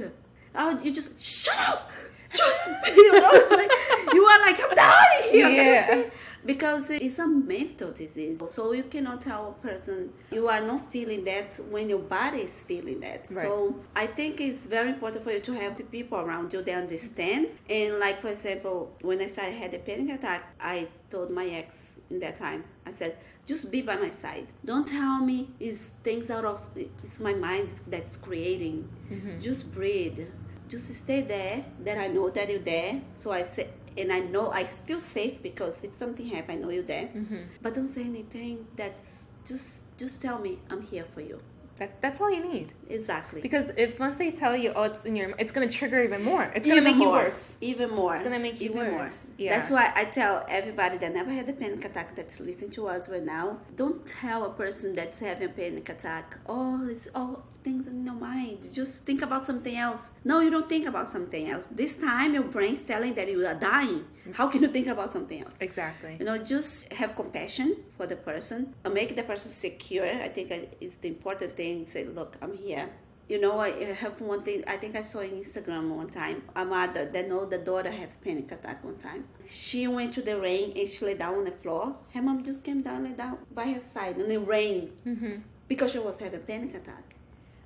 Oh, 0.56 0.80
you 0.82 0.91
just 0.91 1.21
shut 1.21 1.58
up. 1.69 1.91
Just 2.34 2.69
you 2.95 3.12
know, 3.12 3.30
like, 3.51 3.71
you 4.13 4.23
are 4.23 4.39
like 4.39 4.62
I'm 4.63 4.75
dying 4.75 5.32
here. 5.32 5.49
Yeah. 5.49 6.04
Because 6.45 6.89
it's 6.89 7.19
a 7.19 7.27
mental 7.27 7.91
disease, 7.91 8.41
so 8.49 8.71
you 8.71 8.84
cannot 8.84 9.21
tell 9.21 9.49
a 9.49 9.67
person 9.67 10.12
you 10.32 10.47
are 10.47 10.62
not 10.62 10.91
feeling 10.91 11.23
that 11.25 11.60
when 11.69 11.89
your 11.89 11.99
body 11.99 12.39
is 12.39 12.63
feeling 12.63 12.99
that. 13.01 13.27
Right. 13.30 13.45
So 13.45 13.75
I 13.95 14.08
think 14.08 14.41
it's 14.41 14.65
very 14.65 14.89
important 14.89 15.23
for 15.23 15.32
you 15.32 15.39
to 15.39 15.54
have 15.54 15.91
people 15.91 16.19
around 16.19 16.54
you 16.54 16.63
that 16.63 16.75
understand. 16.75 17.47
And 17.69 17.99
like 17.99 18.21
for 18.21 18.30
example, 18.30 18.91
when 19.01 19.21
I 19.21 19.27
started 19.27 19.51
I 19.51 19.58
had 19.58 19.73
a 19.73 19.80
panic 19.80 20.15
attack, 20.15 20.56
I 20.60 20.88
told 21.10 21.30
my 21.30 21.45
ex 21.45 21.97
in 22.10 22.19
that 22.19 22.38
time, 22.38 22.63
I 22.86 22.93
said, 22.93 23.17
just 23.45 23.71
be 23.71 23.82
by 23.82 23.95
my 23.95 24.12
side. 24.12 24.47
Don't 24.63 24.88
tell 24.88 25.19
me 25.19 25.49
it's 25.60 25.91
things 26.04 26.30
out 26.30 26.45
of 26.45 26.62
it's 26.75 27.19
my 27.19 27.34
mind 27.34 27.73
that's 27.88 28.17
creating. 28.17 28.88
Mm-hmm. 29.12 29.39
Just 29.39 29.71
breathe. 29.71 30.27
Just 30.69 30.93
stay 30.93 31.21
there. 31.21 31.65
That 31.84 31.97
I 31.97 32.08
know 32.08 32.30
that 32.30 32.49
you're 32.49 32.60
there. 32.60 33.01
So 33.13 33.32
I 33.32 33.43
say, 33.43 33.67
and 33.97 34.12
I 34.12 34.19
know 34.19 34.51
I 34.51 34.63
feel 34.63 34.99
safe 34.99 35.41
because 35.41 35.84
if 35.84 35.93
something 35.93 36.27
happens, 36.27 36.60
I 36.60 36.62
know 36.62 36.69
you're 36.69 36.84
there. 36.84 37.10
Mm-hmm. 37.15 37.41
But 37.62 37.73
don't 37.73 37.88
say 37.88 38.04
anything. 38.04 38.67
That's 38.75 39.25
just 39.45 39.97
just 39.97 40.21
tell 40.21 40.39
me 40.39 40.60
I'm 40.69 40.82
here 40.82 41.06
for 41.13 41.21
you. 41.21 41.39
That, 41.82 42.00
that's 42.00 42.22
all 42.22 42.32
you 42.32 42.48
need. 42.48 42.74
Exactly. 42.89 43.41
Because 43.41 43.72
if 43.76 44.00
once 44.00 44.20
they 44.20 44.30
tell 44.30 44.56
you, 44.56 44.72
oh, 44.76 44.84
it's 44.84 45.04
in 45.04 45.15
your, 45.15 45.34
it's 45.39 45.52
gonna 45.52 45.67
trigger 45.67 46.04
even 46.04 46.24
more. 46.24 46.44
It's 46.56 46.67
gonna 46.67 46.82
even 46.82 46.94
make 46.94 47.02
you 47.02 47.10
worse. 47.10 47.56
Even 47.60 47.89
more. 47.89 48.13
It's 48.13 48.22
gonna 48.22 48.38
make 48.38 48.62
you 48.62 48.70
even 48.70 48.94
worse. 48.94 49.30
more. 49.30 49.36
Yeah. 49.39 49.56
That's 49.56 49.72
why 49.72 49.91
I 49.96 50.06
tell 50.06 50.46
everybody 50.48 51.00
that 51.00 51.12
never 51.12 51.32
had 51.32 51.50
a 51.50 51.54
panic 51.54 51.84
attack 51.84 52.15
that's 52.15 52.39
listening 52.39 52.70
to 52.78 52.86
us 52.88 53.10
right 53.10 53.26
now. 53.26 53.58
Don't 53.76 54.06
tell 54.06 54.46
a 54.46 54.52
person 54.52 54.94
that's 54.94 55.17
having 55.17 55.50
a 55.50 55.52
panic 55.52 55.89
attack. 55.89 56.38
Oh, 56.46 56.88
it's 56.88 57.08
all 57.15 57.46
things 57.63 57.88
in 57.88 58.06
your 58.06 58.13
mind. 58.13 58.70
Just 58.72 59.06
think 59.06 59.24
about 59.24 59.44
something 59.44 59.76
else. 59.76 60.12
No, 60.24 60.39
you 60.39 60.52
don't 60.52 60.70
think 60.70 60.86
about 60.88 61.10
something 61.10 61.50
else. 61.50 61.65
This 61.65 61.96
time 61.96 62.36
your 62.36 62.44
brain's 62.44 62.84
telling 62.84 63.15
that 63.15 63.28
you 63.28 63.44
are 63.48 63.56
dying. 63.56 64.06
How 64.34 64.47
can 64.47 64.62
you 64.62 64.67
think 64.67 64.88
about 64.88 65.12
something 65.12 65.43
else? 65.43 65.57
Exactly. 65.60 66.17
You 66.19 66.25
know, 66.25 66.38
just 66.38 66.91
have 66.93 67.15
compassion 67.15 67.77
for 67.97 68.05
the 68.05 68.15
person 68.15 68.73
and 68.84 68.93
make 68.93 69.15
the 69.15 69.23
person 69.23 69.51
secure. 69.51 70.05
I 70.05 70.29
think 70.29 70.51
it's 70.79 70.97
the 70.97 71.07
important 71.07 71.55
thing. 71.55 71.88
Say, 71.88 72.05
look, 72.05 72.38
I'm 72.41 72.55
here. 72.55 72.89
You 73.27 73.39
know, 73.39 73.60
I 73.60 73.69
have 73.93 74.19
one 74.19 74.43
thing. 74.43 74.63
I 74.67 74.75
think 74.77 74.95
I 74.95 75.01
saw 75.01 75.19
on 75.19 75.29
Instagram 75.29 75.95
one 75.95 76.10
time 76.10 76.43
a 76.55 76.65
mother 76.65 77.05
that 77.05 77.29
know 77.29 77.45
the 77.45 77.60
daughter 77.60 77.89
have 77.89 78.21
panic 78.21 78.51
attack 78.51 78.84
one 78.84 78.97
time. 78.97 79.25
She 79.47 79.88
went 79.88 80.13
to 80.15 80.21
the 80.21 80.39
rain 80.39 80.73
and 80.75 80.89
she 80.89 81.05
lay 81.05 81.13
down 81.13 81.36
on 81.36 81.45
the 81.45 81.51
floor. 81.51 81.95
Her 82.13 82.21
mom 82.21 82.43
just 82.43 82.63
came 82.63 82.81
down, 82.81 83.05
lay 83.05 83.12
down 83.12 83.38
by 83.53 83.71
her 83.71 83.81
side 83.81 84.19
in 84.19 84.27
the 84.27 84.39
rain 84.39 84.91
mm-hmm. 85.05 85.36
because 85.67 85.93
she 85.93 85.99
was 85.99 86.19
having 86.19 86.41
panic 86.41 86.75
attack. 86.75 87.15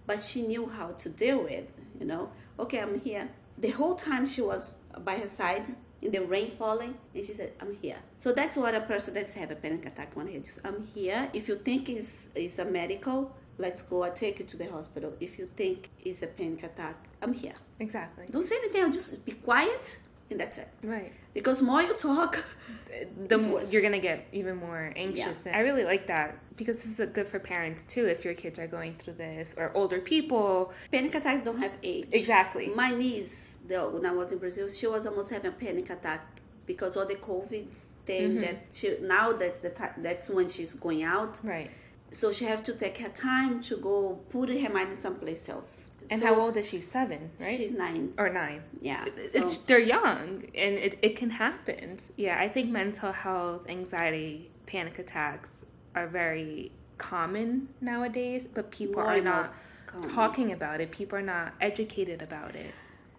But 0.06 0.22
she 0.22 0.44
knew 0.44 0.68
how 0.68 0.90
to 0.90 1.10
deal 1.10 1.44
with. 1.44 1.66
You 2.00 2.06
know, 2.06 2.30
okay, 2.60 2.80
I'm 2.80 3.00
here. 3.00 3.30
The 3.58 3.70
whole 3.70 3.96
time 3.96 4.28
she 4.28 4.42
was 4.42 4.76
by 5.00 5.18
her 5.18 5.28
side 5.28 5.76
in 6.06 6.12
the 6.12 6.24
rain 6.34 6.52
falling, 6.60 6.94
and 7.14 7.26
she 7.26 7.34
said, 7.34 7.50
"I'm 7.62 7.74
here." 7.84 8.00
So 8.24 8.32
that's 8.40 8.56
what 8.62 8.74
a 8.76 8.82
person 8.82 9.14
that 9.16 9.30
have 9.42 9.52
a 9.52 9.56
panic 9.56 9.86
attack 9.92 10.16
want 10.16 10.28
to 10.28 10.34
hear. 10.34 10.44
Just, 10.50 10.60
"I'm 10.68 10.80
here." 10.96 11.30
If 11.34 11.48
you 11.50 11.56
think 11.68 11.90
it's 11.90 12.28
it's 12.36 12.60
a 12.60 12.66
medical, 12.80 13.20
let's 13.58 13.82
go. 13.82 14.04
I 14.04 14.10
take 14.24 14.36
you 14.40 14.46
to 14.46 14.58
the 14.58 14.70
hospital. 14.78 15.12
If 15.20 15.32
you 15.40 15.46
think 15.62 15.90
it's 16.08 16.22
a 16.22 16.28
panic 16.28 16.64
attack, 16.64 16.98
I'm 17.22 17.34
here. 17.34 17.58
Exactly. 17.80 18.26
Don't 18.32 18.48
say 18.52 18.56
anything. 18.64 18.92
Just 19.00 19.26
be 19.26 19.34
quiet, 19.50 19.98
and 20.30 20.40
that's 20.40 20.58
it. 20.58 20.70
Right. 20.84 21.14
Because 21.34 21.62
more 21.62 21.82
you 21.82 21.94
talk, 21.94 22.44
the 23.28 23.38
more 23.38 23.64
you're 23.64 23.82
gonna 23.82 24.00
get 24.00 24.28
even 24.32 24.58
more 24.58 24.92
anxious. 24.96 25.46
And 25.46 25.56
I 25.56 25.60
really 25.60 25.84
like 25.84 26.08
that 26.08 26.38
because 26.58 26.84
this 26.84 27.00
is 27.00 27.10
good 27.12 27.28
for 27.28 27.40
parents 27.40 27.86
too. 27.86 28.06
If 28.08 28.26
your 28.26 28.34
kids 28.34 28.58
are 28.58 28.68
going 28.68 28.96
through 28.96 29.14
this 29.14 29.56
or 29.58 29.72
older 29.76 30.00
people, 30.00 30.74
panic 30.92 31.14
attacks 31.16 31.46
don't 31.46 31.60
have 31.60 31.74
age. 31.84 32.08
Exactly. 32.12 32.68
My 32.68 32.92
niece, 32.92 33.56
the, 33.68 33.82
when 33.82 34.06
I 34.06 34.12
was 34.12 34.32
in 34.32 34.40
Brazil, 34.40 34.68
she 34.68 34.88
was 34.88 35.06
almost 35.06 35.30
having 35.30 35.52
a 35.52 35.54
panic 35.54 35.90
attack 35.90 36.40
because 36.66 36.96
of 36.96 37.08
the 37.08 37.16
COVID 37.16 37.68
thing. 38.06 38.32
Mm-hmm. 38.32 38.42
That 38.42 38.66
she, 38.74 38.98
now 39.02 39.34
that's 39.34 39.60
the 39.60 39.70
time. 39.70 39.94
That's 39.98 40.30
when 40.30 40.50
she's 40.50 40.74
going 40.74 41.04
out. 41.04 41.40
right? 41.44 41.70
So 42.12 42.32
she 42.32 42.46
have 42.46 42.64
to 42.64 42.74
take 42.74 42.98
her 43.00 43.10
time 43.10 43.62
to 43.64 43.78
go 43.78 44.20
put 44.30 44.50
her 44.50 44.70
mind 44.70 44.90
in 44.90 44.96
someplace 44.96 45.50
else. 45.50 45.86
And 46.10 46.22
So 46.22 46.28
how 46.28 46.40
old 46.40 46.58
is 46.58 46.68
she? 46.70 46.82
Seven, 46.82 47.32
right? 47.40 47.58
She's 47.58 47.74
nine. 47.74 48.14
or 48.18 48.30
nine. 48.30 48.62
Yeah. 48.80 49.06
It's 49.16 49.56
so- 49.58 49.64
they're 49.68 49.80
young 49.80 50.44
and 50.56 50.74
it, 50.76 50.98
it 51.02 51.16
can 51.18 51.30
happen. 51.30 51.98
Yeah, 52.16 52.40
I 52.40 52.48
think 52.50 52.70
mental 52.70 53.12
health, 53.12 53.68
anxiety, 53.70 54.52
panic 54.66 55.00
attacks 55.00 55.66
are 55.96 56.08
very 56.08 56.72
common 56.98 57.70
nowadays, 57.82 58.46
but 58.54 58.72
people 58.72 59.02
More 59.02 59.14
are 59.14 59.22
not 59.22 59.54
common. 59.86 60.10
talking 60.10 60.52
about 60.52 60.82
it. 60.82 60.92
People 60.92 61.18
are 61.18 61.22
not 61.22 61.54
educated 61.62 62.22
about 62.22 62.56
it. 62.56 62.74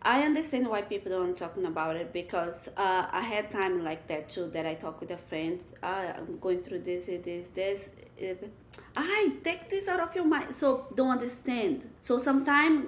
I 0.07 0.23
understand 0.23 0.69
why 0.69 0.83
people 0.83 1.11
don't 1.11 1.37
talking 1.37 1.64
about 1.66 1.97
it 1.97 2.12
because 2.12 2.69
uh, 2.77 3.09
I 3.11 3.23
had 3.23 3.51
time 3.51 3.83
like 3.83 4.07
that 4.07 4.29
too. 4.29 4.49
That 4.53 4.64
I 4.64 4.75
talk 4.75 5.01
with 5.01 5.11
a 5.11 5.16
friend. 5.16 5.61
Uh, 5.83 6.12
I'm 6.16 6.38
going 6.38 6.62
through 6.62 6.83
this, 6.83 7.09
it 7.09 7.27
is 7.27 7.49
this. 7.49 7.88
It, 8.16 8.49
I 8.97 9.33
take 9.42 9.69
this 9.69 9.88
out 9.88 9.99
of 9.99 10.14
your 10.14 10.25
mind. 10.25 10.55
So 10.55 10.87
don't 10.95 11.11
understand. 11.11 11.90
So 12.03 12.19
sometimes 12.19 12.87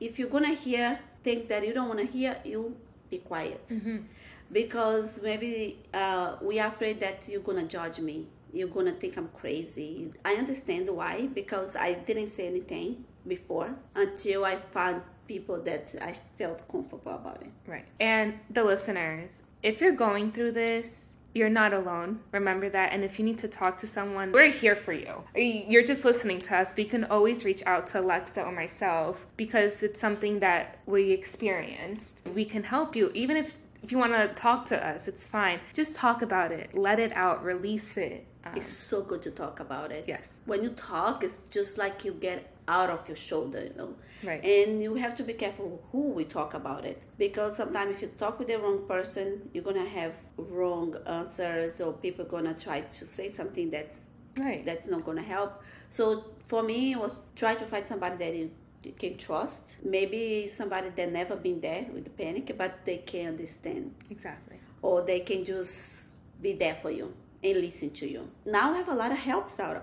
if 0.00 0.18
you're 0.18 0.28
gonna 0.28 0.52
hear 0.52 1.00
things 1.24 1.46
that 1.46 1.66
you 1.66 1.72
don't 1.72 1.88
want 1.88 2.00
to 2.00 2.06
hear, 2.06 2.36
you 2.44 2.76
be 3.08 3.18
quiet 3.18 3.66
because 4.52 5.22
maybe 5.22 5.78
uh, 5.94 6.36
we 6.42 6.60
are 6.60 6.68
afraid 6.68 7.00
that 7.00 7.26
you're 7.26 7.40
gonna 7.40 7.64
judge 7.64 8.00
me. 8.00 8.26
You're 8.52 8.68
gonna 8.68 8.92
think 8.92 9.16
I'm 9.16 9.28
crazy. 9.28 10.12
I 10.26 10.34
understand 10.34 10.90
why 10.90 11.26
because 11.32 11.74
I 11.74 11.94
didn't 11.94 12.26
say 12.26 12.48
anything 12.48 13.06
before 13.26 13.74
until 13.94 14.44
I 14.44 14.56
found 14.56 15.02
people 15.30 15.58
that 15.70 15.94
I 16.10 16.12
felt 16.38 16.58
comfortable 16.72 17.14
about 17.22 17.40
it. 17.46 17.52
Right. 17.74 17.86
And 18.00 18.28
the 18.56 18.64
listeners, 18.64 19.30
if 19.62 19.80
you're 19.80 19.98
going 20.08 20.32
through 20.32 20.52
this, 20.64 20.88
you're 21.34 21.54
not 21.62 21.72
alone. 21.72 22.10
Remember 22.32 22.68
that. 22.70 22.92
And 22.92 23.04
if 23.08 23.12
you 23.18 23.24
need 23.24 23.38
to 23.38 23.48
talk 23.60 23.78
to 23.78 23.86
someone, 23.86 24.32
we're 24.32 24.50
here 24.64 24.74
for 24.74 24.92
you. 24.92 25.14
You're 25.72 25.86
just 25.92 26.04
listening 26.04 26.40
to 26.48 26.56
us, 26.60 26.68
but 26.74 26.80
you 26.84 26.90
can 26.96 27.04
always 27.04 27.44
reach 27.44 27.62
out 27.72 27.86
to 27.92 28.00
Alexsa 28.00 28.42
or 28.42 28.50
myself 28.50 29.14
because 29.36 29.84
it's 29.84 30.00
something 30.00 30.40
that 30.40 30.64
we 30.86 31.12
experienced. 31.12 32.12
We 32.34 32.44
can 32.44 32.64
help 32.64 32.96
you. 32.96 33.04
Even 33.14 33.36
if 33.36 33.48
if 33.84 33.88
you 33.92 33.98
want 34.04 34.14
to 34.22 34.26
talk 34.46 34.66
to 34.72 34.76
us, 34.90 35.08
it's 35.10 35.24
fine. 35.38 35.58
Just 35.72 35.94
talk 35.94 36.18
about 36.28 36.50
it. 36.60 36.66
Let 36.74 36.98
it 37.06 37.12
out. 37.14 37.36
Release 37.44 37.96
it. 37.96 38.26
Um, 38.44 38.56
It's 38.58 38.72
so 38.90 39.00
good 39.10 39.22
to 39.22 39.30
talk 39.30 39.60
about 39.60 39.88
it. 39.96 40.04
Yes. 40.14 40.24
When 40.50 40.60
you 40.64 40.70
talk, 40.70 41.22
it's 41.26 41.38
just 41.56 41.78
like 41.78 42.04
you 42.04 42.12
get 42.28 42.40
out 42.70 42.90
of 42.90 43.06
your 43.08 43.16
shoulder, 43.16 43.60
you 43.68 43.74
know. 43.76 43.90
Right. 44.22 44.42
And 44.44 44.82
you 44.82 44.94
have 44.94 45.14
to 45.16 45.24
be 45.30 45.34
careful 45.34 45.82
who 45.90 46.02
we 46.18 46.24
talk 46.24 46.54
about 46.54 46.84
it 46.84 47.02
because 47.18 47.56
sometimes 47.56 47.94
if 47.94 48.02
you 48.02 48.08
talk 48.24 48.38
with 48.38 48.48
the 48.48 48.58
wrong 48.58 48.86
person, 48.86 49.26
you're 49.52 49.64
gonna 49.64 49.88
have 50.00 50.14
wrong 50.36 50.94
answers 51.06 51.80
or 51.80 51.92
people 51.92 52.24
gonna 52.24 52.54
try 52.54 52.82
to 52.82 53.06
say 53.06 53.32
something 53.32 53.70
that's 53.70 53.98
right. 54.38 54.64
that's 54.64 54.86
not 54.88 55.04
gonna 55.04 55.28
help. 55.36 55.62
So 55.88 56.24
for 56.50 56.62
me, 56.62 56.92
it 56.92 56.98
was 56.98 57.18
try 57.34 57.54
to 57.56 57.66
find 57.66 57.84
somebody 57.86 58.16
that 58.16 58.34
you 58.36 58.50
can 58.98 59.16
trust. 59.16 59.76
Maybe 59.82 60.48
somebody 60.48 60.90
that 60.96 61.12
never 61.12 61.36
been 61.36 61.60
there 61.60 61.86
with 61.92 62.04
the 62.04 62.10
panic, 62.10 62.54
but 62.56 62.72
they 62.84 62.98
can 62.98 63.28
understand 63.28 63.94
exactly. 64.10 64.58
or 64.82 65.02
they 65.02 65.20
can 65.20 65.44
just 65.44 66.14
be 66.40 66.52
there 66.54 66.76
for 66.82 66.90
you 66.90 67.12
and 67.42 67.56
listen 67.60 67.90
to 67.90 68.06
you. 68.08 68.30
Now 68.44 68.72
I 68.72 68.76
have 68.78 68.88
a 68.88 68.94
lot 68.94 69.10
of 69.10 69.18
helps 69.18 69.58
out, 69.60 69.76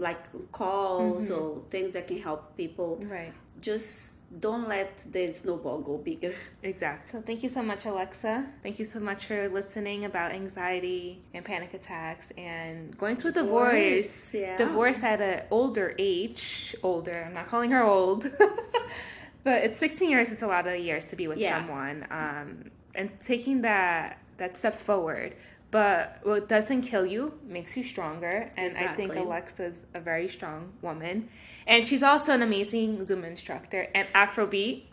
like 0.00 0.50
calls 0.52 1.30
or 1.30 1.62
things 1.70 1.92
that 1.92 2.08
can 2.08 2.20
help 2.20 2.56
people. 2.56 2.98
Right. 3.06 3.32
Just 3.60 4.16
don't 4.40 4.68
let 4.68 4.90
the 5.12 5.32
snowball 5.32 5.80
go 5.80 5.98
bigger. 5.98 6.34
Exactly. 6.62 7.10
So 7.10 7.22
thank 7.24 7.42
you 7.42 7.48
so 7.48 7.62
much, 7.62 7.84
Alexsa. 7.84 8.46
Thank 8.62 8.78
you 8.78 8.84
so 8.84 9.00
much 9.00 9.26
for 9.26 9.48
listening 9.48 10.04
about 10.04 10.32
anxiety 10.32 11.20
and 11.34 11.44
panic 11.44 11.74
attacks 11.74 12.28
and 12.38 12.96
going 12.96 13.16
through 13.16 13.32
divorce. 13.32 13.74
Divorce, 13.74 14.34
yeah. 14.34 14.56
Divorce 14.56 15.02
at 15.02 15.20
an 15.20 15.42
older 15.50 15.94
age. 15.98 16.74
Older. 16.82 17.24
I'm 17.26 17.34
not 17.34 17.48
calling 17.48 17.70
her 17.72 17.82
old. 17.82 18.24
but 19.44 19.64
it's 19.64 19.78
16 19.78 20.08
years. 20.10 20.32
It's 20.32 20.42
a 20.42 20.46
lot 20.46 20.66
of 20.66 20.78
years 20.78 21.06
to 21.06 21.16
be 21.16 21.26
with 21.28 21.38
Yeah. 21.38 21.58
someone. 21.58 22.06
Um, 22.10 22.70
and 22.94 23.10
taking 23.20 23.62
that 23.62 24.18
that 24.38 24.56
step 24.56 24.76
forward. 24.76 25.34
But 25.70 26.18
what 26.24 26.48
doesn't 26.48 26.82
kill 26.82 27.06
you 27.06 27.38
makes 27.46 27.76
you 27.76 27.84
stronger. 27.84 28.50
And 28.56 28.76
I 28.76 28.94
think 28.94 29.12
Exactly. 29.12 29.18
Alexsa's 29.18 29.80
a 29.94 30.00
very 30.00 30.28
strong 30.28 30.72
woman. 30.82 31.28
And 31.66 31.86
she's 31.86 32.02
also 32.02 32.32
an 32.32 32.42
amazing 32.42 32.98
Zumba 32.98 33.28
instructor 33.28 33.86
and 33.94 34.08
Afrobeat. 34.14 34.84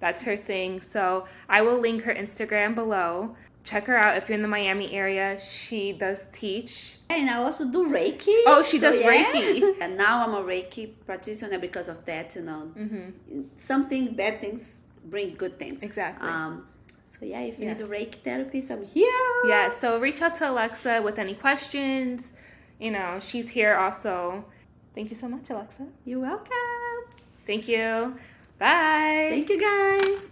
That's 0.00 0.22
her 0.24 0.36
thing. 0.36 0.82
So 0.82 1.26
I 1.48 1.62
will 1.62 1.78
link 1.78 2.02
her 2.04 2.14
Instagram 2.14 2.74
below. 2.74 3.34
Check 3.64 3.86
her 3.86 3.96
out 3.96 4.16
if 4.16 4.28
you're 4.28 4.36
in 4.36 4.42
the 4.42 4.48
Miami 4.48 4.92
area. 4.92 5.40
She 5.40 5.92
does 5.92 6.28
teach. 6.32 6.98
And 7.08 7.28
I 7.30 7.38
also 7.42 7.66
do 7.66 7.88
Reiki. 7.88 8.36
Oh, 8.46 8.62
she 8.62 8.78
does 8.78 8.98
Reiki. 9.00 9.74
And 9.80 9.96
now 9.96 10.24
I'm 10.24 10.34
a 10.34 10.42
Reiki 10.42 10.92
practitioner 11.04 11.58
because 11.58 11.88
of 11.88 12.04
that, 12.04 12.36
you 12.36 12.42
know. 12.42 12.70
Mm-hmm. 12.76 13.40
Some 13.64 13.88
things, 13.88 14.10
bad 14.10 14.40
things 14.40 14.74
bring 15.06 15.34
good 15.34 15.58
things. 15.58 15.82
Exactly. 15.82 16.28
Um, 16.28 16.66
So 17.06 17.24
yeah, 17.24 17.40
if 17.40 17.58
you 17.58 17.66
Yeah. 17.66 17.74
need 17.74 17.82
a 17.82 17.86
Reiki 17.86 18.16
therapist, 18.16 18.70
I'm 18.70 18.84
here. 18.84 19.32
Yeah, 19.46 19.68
so 19.70 19.98
reach 20.00 20.20
out 20.22 20.34
to 20.36 20.44
Alexsa 20.50 21.02
with 21.02 21.18
any 21.18 21.34
questions. 21.34 22.32
You 22.78 22.90
know, 22.90 23.18
she's 23.20 23.48
here 23.50 23.74
also. 23.76 24.44
Thank 24.94 25.10
you 25.10 25.16
so 25.16 25.28
much, 25.28 25.48
Alexsa. 25.50 25.86
You're 26.04 26.20
welcome. 26.20 26.98
Thank 27.46 27.68
you. 27.68 28.16
Bye. 28.58 29.28
Thank 29.30 29.48
you 29.50 29.60
guys. 29.60 30.22